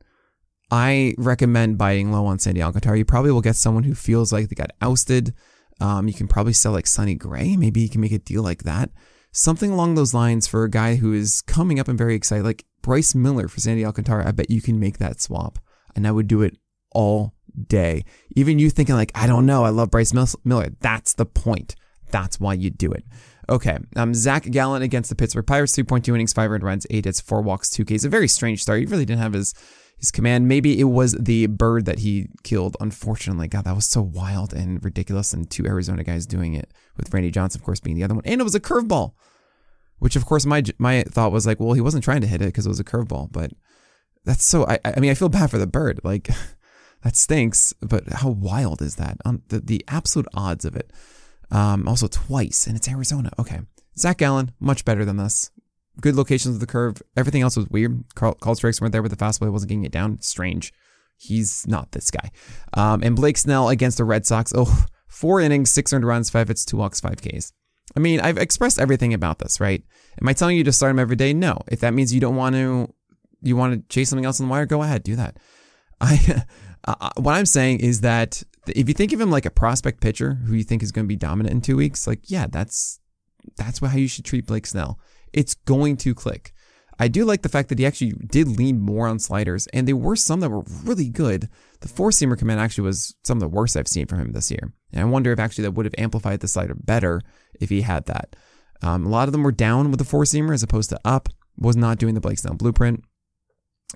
I 0.70 1.14
recommend 1.16 1.78
buying 1.78 2.12
low 2.12 2.26
on 2.26 2.38
Sandy 2.38 2.62
Alcantara. 2.62 2.98
You 2.98 3.04
probably 3.04 3.32
will 3.32 3.40
get 3.40 3.56
someone 3.56 3.84
who 3.84 3.94
feels 3.94 4.32
like 4.32 4.48
they 4.48 4.54
got 4.54 4.70
ousted. 4.80 5.34
Um, 5.80 6.06
you 6.06 6.14
can 6.14 6.28
probably 6.28 6.52
sell 6.52 6.72
like 6.72 6.86
Sonny 6.86 7.14
Gray. 7.14 7.56
Maybe 7.56 7.80
you 7.80 7.88
can 7.88 8.00
make 8.00 8.12
a 8.12 8.18
deal 8.18 8.42
like 8.42 8.64
that 8.64 8.90
something 9.32 9.70
along 9.70 9.94
those 9.94 10.14
lines 10.14 10.46
for 10.46 10.64
a 10.64 10.70
guy 10.70 10.96
who 10.96 11.12
is 11.12 11.42
coming 11.42 11.78
up 11.78 11.88
and 11.88 11.98
very 11.98 12.14
excited, 12.14 12.44
like 12.44 12.64
Bryce 12.82 13.14
Miller 13.14 13.48
for 13.48 13.60
Sandy 13.60 13.84
Alcantara. 13.84 14.26
I 14.26 14.32
bet 14.32 14.50
you 14.50 14.62
can 14.62 14.78
make 14.78 14.98
that 14.98 15.20
swap, 15.20 15.58
and 15.94 16.06
I 16.06 16.12
would 16.12 16.26
do 16.26 16.42
it 16.42 16.56
all 16.92 17.34
day. 17.66 18.04
Even 18.36 18.58
you 18.58 18.70
thinking 18.70 18.94
like, 18.94 19.12
I 19.14 19.26
don't 19.26 19.46
know, 19.46 19.64
I 19.64 19.70
love 19.70 19.90
Bryce 19.90 20.12
Miller. 20.44 20.70
That's 20.80 21.14
the 21.14 21.26
point. 21.26 21.76
That's 22.10 22.40
why 22.40 22.54
you 22.54 22.70
do 22.70 22.92
it. 22.92 23.04
Okay, 23.48 23.78
um, 23.96 24.14
Zach 24.14 24.44
Gallen 24.44 24.82
against 24.82 25.10
the 25.10 25.16
Pittsburgh 25.16 25.46
Pirates, 25.46 25.76
3.2 25.76 26.08
innings, 26.14 26.32
five 26.32 26.50
earned 26.50 26.62
runs, 26.62 26.86
eight 26.90 27.04
hits, 27.04 27.20
four 27.20 27.42
walks, 27.42 27.68
two 27.68 27.84
Ks. 27.84 28.04
A 28.04 28.08
very 28.08 28.28
strange 28.28 28.62
start. 28.62 28.78
He 28.78 28.86
really 28.86 29.04
didn't 29.04 29.22
have 29.22 29.32
his 29.32 29.54
his 30.00 30.10
command. 30.10 30.48
Maybe 30.48 30.80
it 30.80 30.84
was 30.84 31.12
the 31.12 31.46
bird 31.46 31.84
that 31.84 32.00
he 32.00 32.28
killed. 32.42 32.76
Unfortunately, 32.80 33.48
God, 33.48 33.64
that 33.66 33.76
was 33.76 33.84
so 33.84 34.00
wild 34.02 34.52
and 34.52 34.82
ridiculous. 34.82 35.32
And 35.32 35.48
two 35.48 35.66
Arizona 35.66 36.02
guys 36.02 36.26
doing 36.26 36.54
it 36.54 36.72
with 36.96 37.12
Randy 37.12 37.30
Johnson, 37.30 37.60
of 37.60 37.64
course, 37.64 37.80
being 37.80 37.96
the 37.96 38.02
other 38.02 38.14
one. 38.14 38.24
And 38.24 38.40
it 38.40 38.44
was 38.44 38.54
a 38.54 38.60
curveball, 38.60 39.12
which 39.98 40.16
of 40.16 40.24
course 40.26 40.46
my 40.46 40.64
my 40.78 41.02
thought 41.02 41.32
was 41.32 41.46
like, 41.46 41.60
well, 41.60 41.74
he 41.74 41.82
wasn't 41.82 42.02
trying 42.02 42.22
to 42.22 42.26
hit 42.26 42.40
it 42.40 42.46
because 42.46 42.66
it 42.66 42.70
was 42.70 42.80
a 42.80 42.84
curveball. 42.84 43.30
But 43.30 43.52
that's 44.24 44.44
so. 44.44 44.66
I 44.66 44.78
I 44.84 45.00
mean, 45.00 45.10
I 45.10 45.14
feel 45.14 45.28
bad 45.28 45.50
for 45.50 45.58
the 45.58 45.66
bird. 45.66 46.00
Like 46.02 46.30
that 47.02 47.14
stinks. 47.14 47.74
But 47.80 48.10
how 48.10 48.30
wild 48.30 48.80
is 48.80 48.96
that? 48.96 49.18
Um, 49.24 49.42
the 49.48 49.60
the 49.60 49.84
absolute 49.86 50.28
odds 50.34 50.64
of 50.64 50.74
it. 50.74 50.90
Um, 51.52 51.88
also 51.88 52.06
twice, 52.06 52.66
and 52.66 52.76
it's 52.76 52.88
Arizona. 52.88 53.32
Okay, 53.38 53.60
Zach 53.98 54.18
Gallen, 54.18 54.52
much 54.60 54.84
better 54.84 55.04
than 55.04 55.16
this 55.16 55.50
good 56.00 56.16
locations 56.16 56.56
of 56.56 56.60
the 56.60 56.66
curve. 56.66 57.02
Everything 57.16 57.42
else 57.42 57.56
was 57.56 57.68
weird. 57.68 58.04
Call, 58.14 58.34
call 58.34 58.54
strikes 58.54 58.80
weren't 58.80 58.92
there 58.92 59.02
with 59.02 59.16
the 59.16 59.22
fastball. 59.22 59.50
Wasn't 59.52 59.68
getting 59.68 59.84
it 59.84 59.92
down. 59.92 60.20
Strange. 60.20 60.72
He's 61.16 61.66
not 61.66 61.92
this 61.92 62.10
guy. 62.10 62.30
Um, 62.72 63.02
and 63.02 63.14
Blake 63.14 63.36
Snell 63.36 63.68
against 63.68 63.98
the 63.98 64.04
Red 64.04 64.24
Sox. 64.26 64.52
Oh, 64.56 64.86
four 65.08 65.40
innings, 65.40 65.70
six 65.70 65.92
earned 65.92 66.06
runs, 66.06 66.30
five 66.30 66.48
hits, 66.48 66.64
two 66.64 66.76
walks, 66.76 67.00
five 67.00 67.20
Ks. 67.20 67.52
I 67.96 68.00
mean, 68.00 68.20
I've 68.20 68.38
expressed 68.38 68.78
everything 68.78 69.12
about 69.12 69.38
this, 69.38 69.60
right? 69.60 69.82
Am 70.20 70.28
I 70.28 70.32
telling 70.32 70.56
you 70.56 70.64
to 70.64 70.72
start 70.72 70.90
him 70.90 70.98
every 70.98 71.16
day? 71.16 71.32
No. 71.32 71.58
If 71.68 71.80
that 71.80 71.92
means 71.92 72.14
you 72.14 72.20
don't 72.20 72.36
want 72.36 72.54
to, 72.54 72.92
you 73.42 73.56
want 73.56 73.74
to 73.74 73.94
chase 73.94 74.08
something 74.08 74.24
else 74.24 74.40
on 74.40 74.46
the 74.46 74.50
wire, 74.50 74.66
go 74.66 74.82
ahead, 74.82 75.02
do 75.02 75.16
that. 75.16 75.36
I, 76.00 76.44
uh, 76.86 77.10
what 77.16 77.34
I'm 77.34 77.46
saying 77.46 77.80
is 77.80 78.00
that 78.00 78.42
if 78.68 78.88
you 78.88 78.94
think 78.94 79.12
of 79.12 79.20
him 79.20 79.30
like 79.30 79.46
a 79.46 79.50
prospect 79.50 80.00
pitcher 80.00 80.34
who 80.46 80.54
you 80.54 80.64
think 80.64 80.82
is 80.82 80.92
going 80.92 81.04
to 81.04 81.08
be 81.08 81.16
dominant 81.16 81.52
in 81.52 81.60
two 81.60 81.76
weeks, 81.76 82.06
like 82.06 82.30
yeah, 82.30 82.46
that's 82.46 83.00
that's 83.56 83.80
how 83.80 83.96
you 83.96 84.08
should 84.08 84.24
treat 84.24 84.46
Blake 84.46 84.66
Snell. 84.66 84.98
It's 85.32 85.54
going 85.54 85.96
to 85.98 86.14
click. 86.14 86.52
I 86.98 87.08
do 87.08 87.24
like 87.24 87.40
the 87.40 87.48
fact 87.48 87.70
that 87.70 87.78
he 87.78 87.86
actually 87.86 88.12
did 88.12 88.46
lean 88.46 88.78
more 88.78 89.08
on 89.08 89.18
sliders, 89.18 89.66
and 89.68 89.88
there 89.88 89.96
were 89.96 90.16
some 90.16 90.40
that 90.40 90.50
were 90.50 90.64
really 90.84 91.08
good. 91.08 91.48
The 91.80 91.88
four 91.88 92.10
seamer 92.10 92.38
command 92.38 92.60
actually 92.60 92.84
was 92.84 93.14
some 93.24 93.38
of 93.38 93.40
the 93.40 93.48
worst 93.48 93.74
I've 93.74 93.88
seen 93.88 94.06
from 94.06 94.20
him 94.20 94.32
this 94.32 94.50
year. 94.50 94.74
And 94.92 95.00
I 95.00 95.04
wonder 95.04 95.32
if 95.32 95.38
actually 95.38 95.62
that 95.62 95.72
would 95.72 95.86
have 95.86 95.94
amplified 95.96 96.40
the 96.40 96.48
slider 96.48 96.74
better 96.74 97.22
if 97.58 97.70
he 97.70 97.80
had 97.80 98.04
that. 98.06 98.36
Um, 98.82 99.06
a 99.06 99.08
lot 99.08 99.28
of 99.28 99.32
them 99.32 99.42
were 99.42 99.52
down 99.52 99.90
with 99.90 99.98
the 99.98 100.04
four 100.04 100.24
seamer 100.24 100.52
as 100.52 100.62
opposed 100.62 100.90
to 100.90 101.00
up. 101.04 101.30
Was 101.56 101.76
not 101.76 101.98
doing 101.98 102.14
the 102.14 102.20
Blake 102.20 102.38
Snell 102.38 102.54
blueprint. 102.54 103.04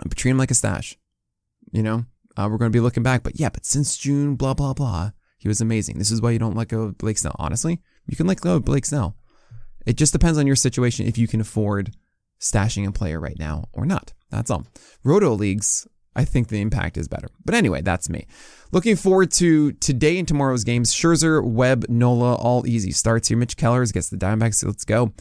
But 0.02 0.16
treat 0.16 0.32
him 0.32 0.38
like 0.38 0.50
a 0.50 0.54
stash. 0.54 0.98
You 1.72 1.82
know, 1.82 2.04
uh, 2.36 2.48
we're 2.50 2.58
going 2.58 2.70
to 2.70 2.76
be 2.76 2.80
looking 2.80 3.02
back. 3.02 3.22
But 3.22 3.38
yeah, 3.38 3.48
but 3.48 3.64
since 3.64 3.96
June, 3.96 4.34
blah, 4.34 4.54
blah, 4.54 4.74
blah, 4.74 5.12
he 5.38 5.48
was 5.48 5.60
amazing. 5.60 5.98
This 5.98 6.10
is 6.10 6.20
why 6.20 6.30
you 6.30 6.38
don't 6.38 6.56
let 6.56 6.68
go 6.68 6.82
of 6.82 6.98
Blake 6.98 7.18
Snell. 7.18 7.36
Honestly, 7.38 7.80
you 8.06 8.16
can 8.16 8.26
let 8.26 8.40
go 8.40 8.56
of 8.56 8.64
Blake 8.64 8.84
Snell. 8.86 9.16
It 9.86 9.96
just 9.96 10.12
depends 10.12 10.38
on 10.38 10.46
your 10.46 10.56
situation 10.56 11.06
if 11.06 11.18
you 11.18 11.28
can 11.28 11.40
afford 11.40 11.94
stashing 12.40 12.86
a 12.86 12.92
player 12.92 13.20
right 13.20 13.38
now 13.38 13.68
or 13.72 13.86
not. 13.86 14.12
That's 14.30 14.50
all. 14.50 14.66
Roto 15.02 15.32
leagues, 15.32 15.86
I 16.16 16.24
think 16.24 16.48
the 16.48 16.60
impact 16.60 16.96
is 16.96 17.08
better. 17.08 17.28
But 17.44 17.54
anyway, 17.54 17.82
that's 17.82 18.08
me. 18.08 18.26
Looking 18.72 18.96
forward 18.96 19.30
to 19.32 19.72
today 19.72 20.18
and 20.18 20.26
tomorrow's 20.26 20.64
games. 20.64 20.92
Scherzer, 20.92 21.44
Webb, 21.44 21.86
Nola, 21.88 22.34
all 22.34 22.66
easy 22.66 22.92
starts 22.92 23.28
here. 23.28 23.38
Mitch 23.38 23.56
Kellers 23.56 23.92
gets 23.92 24.08
the 24.08 24.16
Diamondbacks. 24.16 24.64
Let's 24.64 24.84
go. 24.84 25.12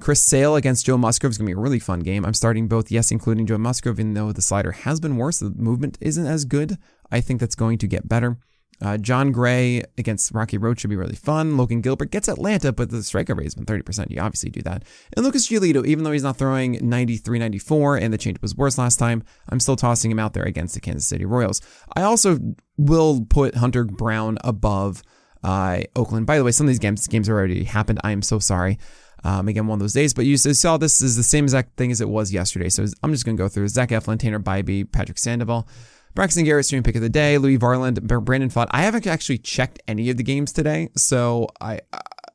Chris 0.00 0.22
Sale 0.22 0.54
against 0.54 0.86
Joe 0.86 0.96
Musgrove 0.96 1.32
is 1.32 1.38
going 1.38 1.46
to 1.46 1.54
be 1.54 1.58
a 1.58 1.60
really 1.60 1.80
fun 1.80 2.00
game. 2.00 2.24
I'm 2.24 2.34
starting 2.34 2.68
both, 2.68 2.90
yes, 2.90 3.10
including 3.10 3.46
Joe 3.46 3.58
Musgrove, 3.58 3.98
even 3.98 4.14
though 4.14 4.30
the 4.30 4.42
slider 4.42 4.72
has 4.72 5.00
been 5.00 5.16
worse. 5.16 5.40
The 5.40 5.50
movement 5.50 5.98
isn't 6.00 6.26
as 6.26 6.44
good. 6.44 6.78
I 7.10 7.20
think 7.20 7.40
that's 7.40 7.56
going 7.56 7.78
to 7.78 7.88
get 7.88 8.08
better. 8.08 8.38
Uh, 8.80 8.96
Jon 8.96 9.32
Gray 9.32 9.82
against 9.96 10.32
Rocky 10.32 10.56
Road 10.56 10.78
should 10.78 10.90
be 10.90 10.96
really 10.96 11.16
fun. 11.16 11.56
Logan 11.56 11.80
Gilbert 11.80 12.10
gets 12.10 12.28
Atlanta, 12.28 12.72
but 12.72 12.90
the 12.90 12.98
strikeout 12.98 13.36
rate 13.36 13.44
has 13.44 13.54
been 13.54 13.66
30%. 13.66 14.10
You 14.10 14.20
obviously 14.20 14.50
do 14.50 14.62
that. 14.62 14.84
And 15.16 15.24
Lucas 15.24 15.48
Giolito, 15.48 15.84
even 15.84 16.04
though 16.04 16.12
he's 16.12 16.22
not 16.22 16.36
throwing 16.36 16.78
93 16.80 17.38
94 17.38 17.96
and 17.96 18.12
the 18.12 18.18
change 18.18 18.40
was 18.40 18.54
worse 18.54 18.78
last 18.78 18.98
time, 18.98 19.24
I'm 19.48 19.60
still 19.60 19.76
tossing 19.76 20.10
him 20.10 20.20
out 20.20 20.34
there 20.34 20.44
against 20.44 20.74
the 20.74 20.80
Kansas 20.80 21.08
City 21.08 21.24
Royals. 21.24 21.60
I 21.96 22.02
also 22.02 22.38
will 22.76 23.26
put 23.28 23.56
Hunter 23.56 23.84
Brown 23.84 24.38
above 24.44 25.02
uh, 25.42 25.80
Oakland. 25.96 26.26
By 26.26 26.38
the 26.38 26.44
way, 26.44 26.52
some 26.52 26.66
of 26.66 26.68
these 26.68 26.78
games 26.78 27.06
games 27.08 27.28
already 27.28 27.64
happened. 27.64 28.00
I 28.04 28.12
am 28.12 28.22
so 28.22 28.38
sorry. 28.38 28.78
Um, 29.24 29.48
again, 29.48 29.66
one 29.66 29.76
of 29.76 29.80
those 29.80 29.94
days, 29.94 30.14
but 30.14 30.26
you 30.26 30.36
saw 30.36 30.76
this 30.76 31.00
is 31.00 31.16
the 31.16 31.24
same 31.24 31.44
exact 31.44 31.76
thing 31.76 31.90
as 31.90 32.00
it 32.00 32.08
was 32.08 32.32
yesterday. 32.32 32.68
So 32.68 32.86
I'm 33.02 33.12
just 33.12 33.24
going 33.24 33.36
to 33.36 33.42
go 33.42 33.48
through 33.48 33.66
Zach 33.66 33.88
Eflin, 33.88 34.18
Tanner 34.18 34.38
Bibee, 34.38 34.90
Patrick 34.90 35.18
Sandoval. 35.18 35.68
Braxton 36.14 36.44
Garrett 36.44 36.66
stream 36.66 36.82
pick 36.82 36.96
of 36.96 37.02
the 37.02 37.08
day. 37.08 37.38
Louis 37.38 37.58
Varland, 37.58 38.02
Brandon 38.02 38.50
Pfaadt. 38.50 38.66
I 38.70 38.82
haven't 38.82 39.06
actually 39.06 39.38
checked 39.38 39.80
any 39.86 40.10
of 40.10 40.16
the 40.16 40.22
games 40.22 40.52
today, 40.52 40.88
so 40.96 41.48
I. 41.60 41.80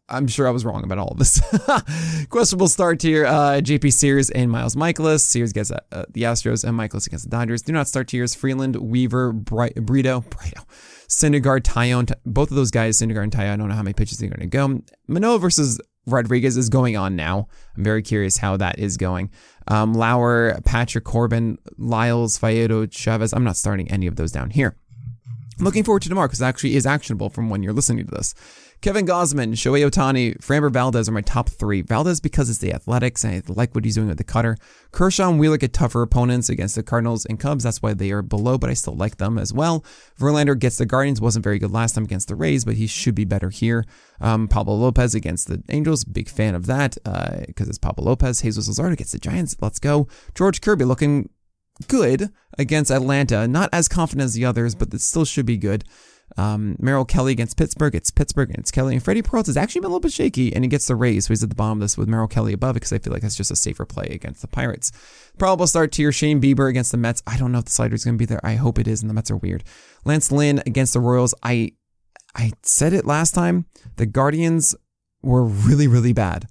I'm 0.10 0.28
sure 0.28 0.48
I 0.48 0.52
was 0.52 0.64
wrong 0.66 0.84
about 0.84 0.98
all 1.00 1.08
of 1.08 1.18
this. 1.18 1.42
Questionable 2.30 2.68
start 2.68 3.02
here. 3.02 3.26
uh, 3.26 3.62
JP 3.64 3.94
Sears 3.94 4.30
and 4.30 4.52
Miles 4.52 4.76
Mikolas. 4.76 5.22
Sears 5.22 5.54
gets 5.54 5.72
uh, 5.72 5.80
the 6.12 6.24
Astros 6.24 6.64
and 6.64 6.78
Mikolas 6.78 7.08
against 7.08 7.24
the 7.24 7.32
Dodgers. 7.32 7.62
Do 7.64 7.72
not 7.72 7.88
start 7.88 8.10
tiers. 8.10 8.36
Freeland, 8.36 8.76
Weaver, 8.76 9.32
Bright, 9.32 9.76
Brito, 9.76 10.20
Brito, 10.30 10.62
Syndergaard, 11.08 11.62
Taillon. 11.62 12.14
Both 12.26 12.52
of 12.52 12.56
those 12.56 12.70
guys, 12.70 13.00
Syndergaard 13.00 13.24
and 13.24 13.32
Taillon, 13.32 13.54
I 13.54 13.56
don't 13.56 13.70
know 13.70 13.76
how 13.76 13.82
many 13.82 13.94
pitches 13.94 14.20
they're 14.20 14.30
going 14.30 14.42
to 14.42 14.46
go. 14.46 14.82
Manoah 15.08 15.40
versus 15.40 15.80
Rodriguez 16.06 16.58
is 16.58 16.70
going 16.70 16.98
on 16.98 17.16
now. 17.16 17.48
I'm 17.78 17.84
very 17.84 18.02
curious 18.02 18.38
how 18.38 18.58
that 18.58 18.80
is 18.80 18.98
going. 18.98 19.30
Um, 19.68 19.94
Lauer, 19.94 20.60
Patrick 20.66 21.06
Corbin, 21.06 21.58
Lyles, 21.78 22.38
Faedo, 22.38 22.92
Chavez. 22.92 23.34
I'm 23.34 23.44
not 23.44 23.56
starting 23.58 23.90
any 23.90 24.08
of 24.08 24.16
those 24.18 24.32
down 24.32 24.50
here. 24.50 24.76
looking 25.60 25.84
forward 25.84 26.02
to 26.02 26.10
tomorrow 26.10 26.28
because 26.28 26.42
actually 26.42 26.76
is 26.76 26.86
actionable 26.86 27.30
from 27.30 27.50
when 27.50 27.64
you're 27.64 27.74
listening 27.74 28.06
to 28.06 28.12
this. 28.12 28.34
Kevin 28.84 29.06
Gausman, 29.06 29.54
Shohei 29.54 29.90
Ohtani, 29.90 30.38
Framber 30.40 30.70
Valdez 30.70 31.08
are 31.08 31.14
my 31.14 31.22
top 31.22 31.48
three. 31.48 31.82
Valdez 31.82 32.20
because 32.20 32.50
it's 32.50 32.60
the 32.60 32.74
athletics 32.74 33.24
and 33.24 33.36
I 33.36 33.54
like 33.54 33.74
what 33.74 33.86
he's 33.86 33.96
doing 33.96 34.10
with 34.10 34.18
the 34.18 34.26
cutter. 34.26 34.58
Kershaw 34.92 35.30
and 35.30 35.40
Wheeler 35.40 35.56
get 35.56 35.72
tougher 35.72 36.02
opponents 36.02 36.50
against 36.50 36.76
the 36.76 36.84
Cardinals 36.84 37.26
and 37.26 37.40
Cubs. 37.40 37.64
That's 37.64 37.82
why 37.82 37.94
they 37.94 38.12
are 38.12 38.22
below, 38.22 38.58
but 38.58 38.70
I 38.70 38.74
still 38.74 38.98
like 38.98 39.20
them 39.20 39.38
as 39.38 39.54
well. 39.54 39.86
Verlander 40.20 40.60
gets 40.60 40.78
the 40.78 40.86
Guardians. 40.86 41.22
Wasn't 41.22 41.46
very 41.46 41.60
good 41.60 41.72
last 41.72 41.96
time 41.96 42.04
against 42.04 42.28
the 42.28 42.36
Rays, 42.36 42.66
but 42.66 42.76
he 42.76 42.86
should 42.86 43.16
be 43.16 43.24
better 43.24 43.52
here. 43.52 43.86
Um, 44.20 44.50
Pablo 44.50 44.76
Lopez 44.76 45.16
against 45.16 45.48
the 45.48 45.64
Angels. 45.70 46.04
Big 46.04 46.28
fan 46.28 46.54
of 46.54 46.66
that 46.66 46.98
because 47.48 47.68
uh, 47.68 47.70
it's 47.70 47.78
Pablo 47.78 48.04
Lopez. 48.04 48.42
Jesus 48.42 48.68
Luzardo 48.68 48.98
gets 48.98 49.14
the 49.14 49.18
Giants. 49.18 49.56
Let's 49.62 49.80
go. 49.80 50.10
George 50.36 50.60
Kirby 50.60 50.84
looking 50.84 51.30
good 51.88 52.34
against 52.58 52.92
Atlanta. 52.92 53.48
Not 53.48 53.70
as 53.72 53.88
confident 53.88 54.26
as 54.26 54.34
the 54.34 54.44
others, 54.44 54.76
but 54.76 54.94
it 54.94 55.00
still 55.00 55.24
should 55.24 55.46
be 55.46 55.58
good. 55.58 55.86
Um, 56.38 56.76
Merrill 56.80 57.06
Kelly 57.06 57.32
against 57.32 57.58
Pittsburgh. 57.58 57.94
It's 57.94 58.10
Pittsburgh 58.10 58.50
and 58.50 58.60
it's 58.60 58.72
Kelly. 58.72 58.96
And 58.96 59.04
Freddie 59.04 59.22
Peralta 59.22 59.50
has 59.50 59.58
actually 59.58 59.82
been 59.82 59.88
a 59.88 59.90
little 59.90 60.00
bit 60.00 60.14
shaky 60.14 60.54
and 60.54 60.64
he 60.64 60.68
gets 60.68 60.88
the 60.88 60.96
Rays. 60.96 61.26
So 61.26 61.30
he's 61.30 61.44
at 61.44 61.50
the 61.50 61.56
bottom 61.56 61.78
of 61.78 61.82
this 61.82 61.98
with 61.98 62.08
Merrill 62.08 62.28
Kelly 62.28 62.54
above 62.54 62.76
it 62.76 62.80
because 62.80 62.94
I 62.94 62.98
feel 62.98 63.14
like 63.14 63.22
that's 63.22 63.36
just 63.36 63.52
a 63.52 63.56
safer 63.56 63.86
play 63.86 64.08
against 64.12 64.42
the 64.42 64.48
Pirates. 64.48 64.92
Probable 65.38 65.68
start 65.68 65.92
tier 65.92 66.12
Shane 66.12 66.42
Bieber 66.42 66.70
against 66.70 66.92
the 66.92 66.98
Mets. 66.98 67.22
I 67.28 67.38
don't 67.38 67.52
know 67.52 67.60
if 67.60 67.66
the 67.66 67.72
slider 67.72 67.96
is 67.96 68.04
going 68.04 68.16
to 68.16 68.20
be 68.20 68.26
there. 68.26 68.44
I 68.44 68.56
hope 68.56 68.80
it 68.80 68.88
is. 68.88 69.02
And 69.02 69.10
the 69.10 69.14
Mets 69.14 69.32
are 69.32 69.38
weird. 69.38 69.64
Lance 70.06 70.32
Lynn 70.32 70.62
against 70.66 70.94
the 70.94 71.00
Royals. 71.00 71.36
I, 71.44 71.74
I 72.36 72.54
said 72.64 72.94
it 72.94 73.06
last 73.06 73.36
time. 73.36 73.66
The 73.98 74.06
Guardians 74.06 74.76
were 75.22 75.44
really, 75.44 75.88
really 75.88 76.14
bad. 76.14 76.48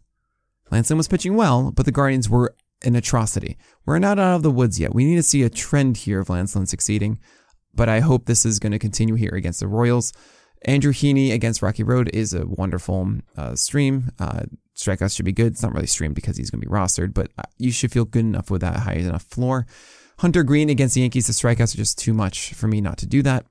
Lance 0.71 0.91
Lynn 0.91 0.97
was 0.97 1.09
pitching 1.09 1.35
well, 1.35 1.73
but 1.73 1.87
the 1.87 1.93
Guardians 1.93 2.31
were 2.31 2.55
an 2.85 2.97
atrocity. 2.97 3.57
We're 3.85 3.99
not 3.99 4.19
out 4.19 4.37
of 4.37 4.43
the 4.43 4.51
woods 4.51 4.81
yet. 4.81 4.95
We 4.95 5.05
need 5.05 5.17
to 5.17 5.23
see 5.23 5.43
a 5.43 5.51
trend 5.51 5.99
here 5.99 6.21
of 6.21 6.31
Lance 6.31 6.57
Lynn 6.57 6.67
succeeding 6.67 7.19
but 7.75 7.89
I 7.89 8.01
hope 8.01 8.27
this 8.27 8.45
is 8.45 8.59
going 8.59 8.73
to 8.73 8.79
continue 8.79 9.15
here 9.15 9.35
against 9.35 9.61
the 9.61 9.69
Royals. 9.69 10.13
Andrew 10.65 10.93
Heaney 10.93 11.33
against 11.33 11.63
Rocky 11.63 11.83
Road 11.83 12.11
is 12.13 12.35
a 12.35 12.47
wonderful 12.47 13.15
uh, 13.37 13.55
stream. 13.57 14.13
Uh, 14.19 14.43
strikeouts 14.77 15.17
should 15.17 15.25
be 15.25 15.33
good. 15.33 15.53
It's 15.53 15.63
not 15.63 15.75
really 15.75 15.87
streamed 15.87 16.15
because 16.15 16.37
he's 16.37 16.51
going 16.51 16.61
to 16.61 16.69
be 16.69 16.73
rostered, 16.73 17.15
but 17.15 17.31
uh, 17.39 17.43
you 17.59 17.73
should 17.73 17.93
feel 17.93 18.05
good 18.05 18.25
enough 18.25 18.51
with 18.51 18.61
that 18.61 18.77
high 18.77 18.95
enough 18.95 19.25
floor. 19.25 19.67
Hunter 20.19 20.43
Greene 20.43 20.71
against 20.71 20.95
the 20.95 21.01
Yankees, 21.01 21.27
the 21.27 21.33
strikeouts 21.33 21.75
are 21.75 21.79
just 21.79 21.99
too 21.99 22.15
much 22.15 22.55
for 22.55 22.69
me 22.69 22.81
not 22.81 22.99
to 22.99 23.07
do 23.07 23.23
that. 23.23 23.45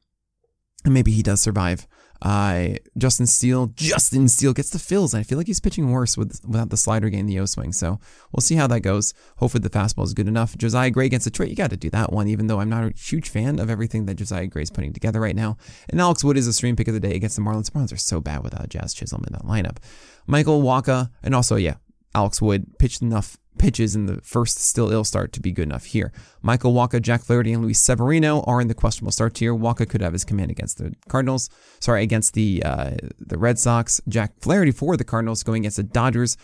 And 0.86 0.94
maybe 0.94 1.12
he 1.12 1.22
does 1.22 1.42
survive. 1.42 1.88
Uh, 2.22 2.76
Justin 2.98 3.26
Steele, 3.26 3.68
Justin 3.76 4.28
Steele 4.28 4.54
gets 4.54 4.70
the 4.70 4.78
Phils. 4.78 5.16
I 5.16 5.24
feel 5.24 5.38
like 5.38 5.48
he's 5.48 5.60
pitching 5.60 5.92
worse 5.92 6.18
with, 6.18 6.40
without 6.48 6.70
the 6.70 6.78
slider 6.78 7.10
getting 7.10 7.26
the 7.26 7.40
O 7.40 7.46
swing. 7.46 7.74
So 7.74 8.00
we'll 8.32 8.42
see 8.42 8.56
how 8.56 8.68
that 8.68 8.82
goes. 8.82 9.14
Hopefully 9.38 9.62
the 9.62 9.70
fastball 9.70 10.04
is 10.04 10.14
good 10.14 10.28
enough. 10.28 10.56
Josiah 10.58 10.92
Gray 10.92 11.08
against 11.08 11.26
Detroit, 11.26 11.50
you 11.50 11.56
got 11.56 11.72
to 11.72 11.78
do 11.78 11.90
that 11.90 12.14
one, 12.14 12.28
even 12.28 12.48
though 12.48 12.60
I'm 12.60 12.70
not 12.70 12.84
a 12.84 12.94
huge 12.96 13.30
fan 13.30 13.60
of 13.60 13.70
everything 13.70 14.06
that 14.06 14.16
Josiah 14.16 14.48
Gray 14.48 14.62
is 14.62 14.72
putting 14.72 14.94
together 14.94 15.20
right 15.20 15.36
now. 15.36 15.58
And 15.90 16.00
Alex 16.00 16.24
Wood 16.24 16.38
is 16.38 16.48
a 16.48 16.54
stream 16.54 16.76
pick 16.76 16.88
of 16.88 16.94
the 16.94 17.00
day 17.00 17.16
against 17.16 17.36
the 17.36 17.42
Marlins. 17.42 17.72
The 17.72 17.80
Marlins 17.80 17.94
are 17.94 17.98
so 17.98 18.22
bad 18.22 18.44
without 18.44 18.70
Jazz 18.70 18.94
Chisholm 18.94 19.24
in 19.26 19.34
that 19.34 19.46
lineup. 19.46 19.78
Michael 20.28 20.62
Wacha, 20.62 21.10
and 21.24 21.34
also, 21.34 21.56
yeah, 21.56 21.76
Alex 22.14 22.42
Wood 22.42 22.78
pitched 22.78 23.02
enough 23.02 23.38
pitches 23.58 23.96
in 23.96 24.06
the 24.06 24.22
first 24.22 24.58
still 24.60 24.92
ill 24.92 25.04
start 25.04 25.34
to 25.34 25.40
be 25.40 25.52
good 25.52 25.64
enough 25.68 25.86
here. 25.86 26.12
Michael 26.42 26.74
Wacha, 26.74 27.02
Jack 27.02 27.24
Flaherty, 27.24 27.54
and 27.54 27.64
Luis 27.64 27.80
Severino 27.80 28.42
are 28.44 28.62
in 28.62 28.68
the 28.68 28.74
questionable 28.74 29.12
start 29.12 29.34
tier. 29.36 29.54
Wacha 29.54 29.88
could 29.88 30.02
have 30.02 30.14
his 30.14 30.26
command 30.26 30.52
against 30.52 30.78
the 30.78 30.94
Cardinals. 31.08 31.50
Sorry, 31.80 32.04
against 32.04 32.34
the 32.34 32.64
uh, 32.64 32.92
the 33.20 33.38
Red 33.38 33.60
Sox. 33.60 34.02
Jack 34.08 34.34
Flaherty 34.42 34.72
for 34.72 34.98
the 34.98 35.04
Cardinals 35.04 35.44
going 35.44 35.62
against 35.62 35.78
the 35.78 35.84
Dodgers. 35.84 36.38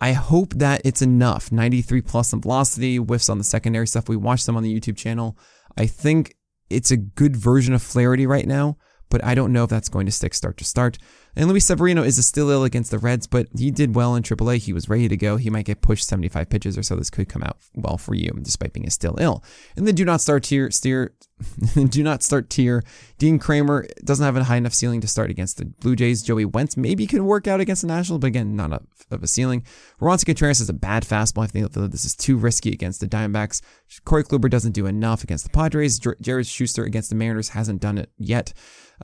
I 0.00 0.12
hope 0.12 0.54
that 0.54 0.82
it's 0.84 1.02
enough. 1.02 1.52
93 1.52 2.02
plus 2.02 2.32
in 2.32 2.40
velocity, 2.40 2.96
whiffs 2.96 3.28
on 3.28 3.38
the 3.38 3.44
secondary 3.44 3.86
stuff. 3.86 4.08
We 4.08 4.16
watched 4.16 4.46
them 4.46 4.56
on 4.56 4.62
the 4.62 4.74
YouTube 4.74 4.96
channel. 4.96 5.38
I 5.76 5.86
think 5.86 6.34
it's 6.70 6.90
a 6.90 6.96
good 6.96 7.36
version 7.36 7.74
of 7.74 7.82
Flaherty 7.82 8.26
right 8.26 8.46
now, 8.46 8.76
but 9.08 9.24
I 9.24 9.34
don't 9.34 9.52
know 9.52 9.64
if 9.64 9.70
that's 9.70 9.88
going 9.88 10.06
to 10.06 10.12
stick 10.12 10.34
start 10.34 10.56
to 10.58 10.64
start. 10.64 10.98
And 11.36 11.48
Luis 11.48 11.64
Severino 11.64 12.02
is 12.02 12.24
still 12.24 12.50
ill 12.50 12.64
against 12.64 12.90
the 12.90 12.98
Reds, 12.98 13.26
but 13.26 13.48
he 13.56 13.70
did 13.70 13.94
well 13.94 14.14
in 14.14 14.22
AAA. 14.22 14.58
He 14.58 14.72
was 14.72 14.88
ready 14.88 15.08
to 15.08 15.16
go. 15.16 15.36
He 15.36 15.50
might 15.50 15.64
get 15.64 15.80
pushed 15.80 16.06
75 16.06 16.48
pitches 16.48 16.78
or 16.78 16.82
so. 16.82 16.96
This 16.96 17.10
could 17.10 17.28
come 17.28 17.42
out 17.42 17.58
well 17.74 17.98
for 17.98 18.14
you, 18.14 18.30
despite 18.42 18.72
being 18.72 18.88
still 18.90 19.16
ill. 19.20 19.42
And 19.76 19.86
then 19.86 19.94
do 19.94 20.04
not 20.04 20.20
start 20.20 20.44
tier, 20.44 20.70
steer, 20.70 21.14
do 21.88 22.02
not 22.02 22.22
start 22.22 22.50
tier. 22.50 22.84
Dean 23.18 23.38
Kremer 23.38 23.86
doesn't 24.04 24.24
have 24.24 24.36
a 24.36 24.44
high 24.44 24.56
enough 24.56 24.74
ceiling 24.74 25.00
to 25.00 25.08
start 25.08 25.30
against 25.30 25.58
the 25.58 25.64
Blue 25.64 25.96
Jays. 25.96 26.22
Joey 26.22 26.44
Wentz 26.44 26.76
maybe 26.76 27.06
could 27.06 27.22
work 27.22 27.48
out 27.48 27.60
against 27.60 27.82
the 27.82 27.88
Nationals, 27.88 28.20
but 28.20 28.28
again, 28.28 28.54
not 28.54 28.82
of 29.10 29.22
a 29.22 29.26
ceiling. 29.26 29.64
Roansy 30.00 30.26
Contreras 30.26 30.60
is 30.60 30.68
a 30.68 30.74
bad 30.74 31.04
fastball. 31.04 31.44
I 31.44 31.46
think 31.46 31.72
this 31.72 32.04
is 32.04 32.14
too 32.14 32.36
risky 32.36 32.72
against 32.72 33.00
the 33.00 33.06
Diamondbacks. 33.06 33.60
Corey 34.04 34.24
Kluber 34.24 34.48
doesn't 34.48 34.72
do 34.72 34.86
enough 34.86 35.24
against 35.24 35.44
the 35.44 35.50
Padres. 35.50 35.98
Jared 35.98 36.46
Schuster 36.46 36.84
against 36.84 37.10
the 37.10 37.16
Mariners 37.16 37.50
hasn't 37.50 37.80
done 37.80 37.98
it 37.98 38.10
yet. 38.18 38.52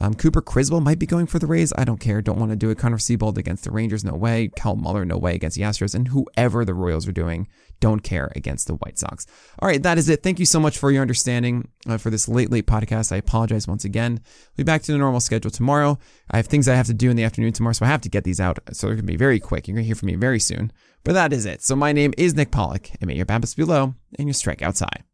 Um, 0.01 0.15
Cooper 0.15 0.41
Criswell 0.41 0.81
might 0.81 0.99
be 0.99 1.07
going 1.07 1.27
for 1.27 1.39
the 1.39 1.47
Rays. 1.47 1.73
I 1.77 1.85
don't 1.85 2.01
care. 2.01 2.20
Don't 2.21 2.39
want 2.39 2.51
to 2.51 2.57
do 2.57 2.71
it. 2.71 2.79
Connor 2.79 2.99
Seabold 2.99 3.39
against 3.39 3.65
the 3.65 3.71
Rangers. 3.71 4.05
No 4.05 4.15
way. 4.15 4.51
Kyle 4.57 4.77
Muller. 4.77 5.05
No 5.05 5.19
way 5.19 5.35
against 5.35 5.57
the 5.57 5.63
Astros. 5.63 5.95
And 5.95 6.09
whoever 6.09 6.65
the 6.65 6.75
Royals 6.75 7.07
are 7.09 7.13
doing, 7.13 7.49
don't 7.81 8.01
care 8.01 8.31
against 8.37 8.67
the 8.67 8.75
White 8.75 8.99
Sox. 8.99 9.27
All 9.59 9.69
right, 9.69 9.83
that 9.83 9.99
is 9.99 10.09
it. 10.09 10.23
Thank 10.23 10.39
you 10.39 10.47
so 10.47 10.61
much 10.61 10.79
for 10.79 10.91
your 10.91 11.03
understanding 11.03 11.69
uh, 11.89 11.99
for 11.99 12.11
this 12.11 12.29
late, 12.29 12.51
late 12.51 12.67
podcast. 12.67 13.13
I 13.13 13.17
apologize 13.17 13.67
once 13.67 13.85
again. 13.85 14.21
We'll 14.23 14.65
be 14.65 14.65
back 14.65 14.83
to 14.83 14.93
the 14.93 14.99
normal 14.99 15.21
schedule 15.21 15.51
tomorrow. 15.51 15.99
I 16.31 16.37
have 16.37 16.47
things 16.47 16.69
I 16.69 16.75
have 16.75 16.87
to 16.87 16.95
do 16.95 17.11
in 17.11 17.17
the 17.17 17.25
afternoon 17.25 17.53
tomorrow, 17.53 17.73
so 17.73 17.87
I 17.87 17.89
have 17.89 18.03
to 18.03 18.11
get 18.11 18.25
these 18.25 18.41
out. 18.41 18.59
So 18.73 18.87
they're 18.87 18.97
going 18.97 19.07
to 19.07 19.13
be 19.13 19.17
very 19.17 19.41
quick. 19.41 19.67
You're 19.67 19.75
going 19.75 19.85
to 19.85 19.87
hear 19.87 19.97
from 19.97 20.09
me 20.09 20.17
very 20.17 20.41
soon. 20.41 20.73
But 21.05 21.15
that 21.15 21.33
is 21.33 21.47
it. 21.47 21.63
So 21.63 21.75
my 21.75 21.93
name 21.93 22.13
is 22.19 22.35
Nick 22.35 22.51
Pollack, 22.51 22.91
and 23.01 23.09
may 23.09 23.17
your 23.17 23.27
BABIPs 23.27 23.57
be 23.57 23.65
low 23.65 23.95
and 24.19 24.29
your 24.29 24.35
strikeouts 24.35 24.81
high. 24.81 25.05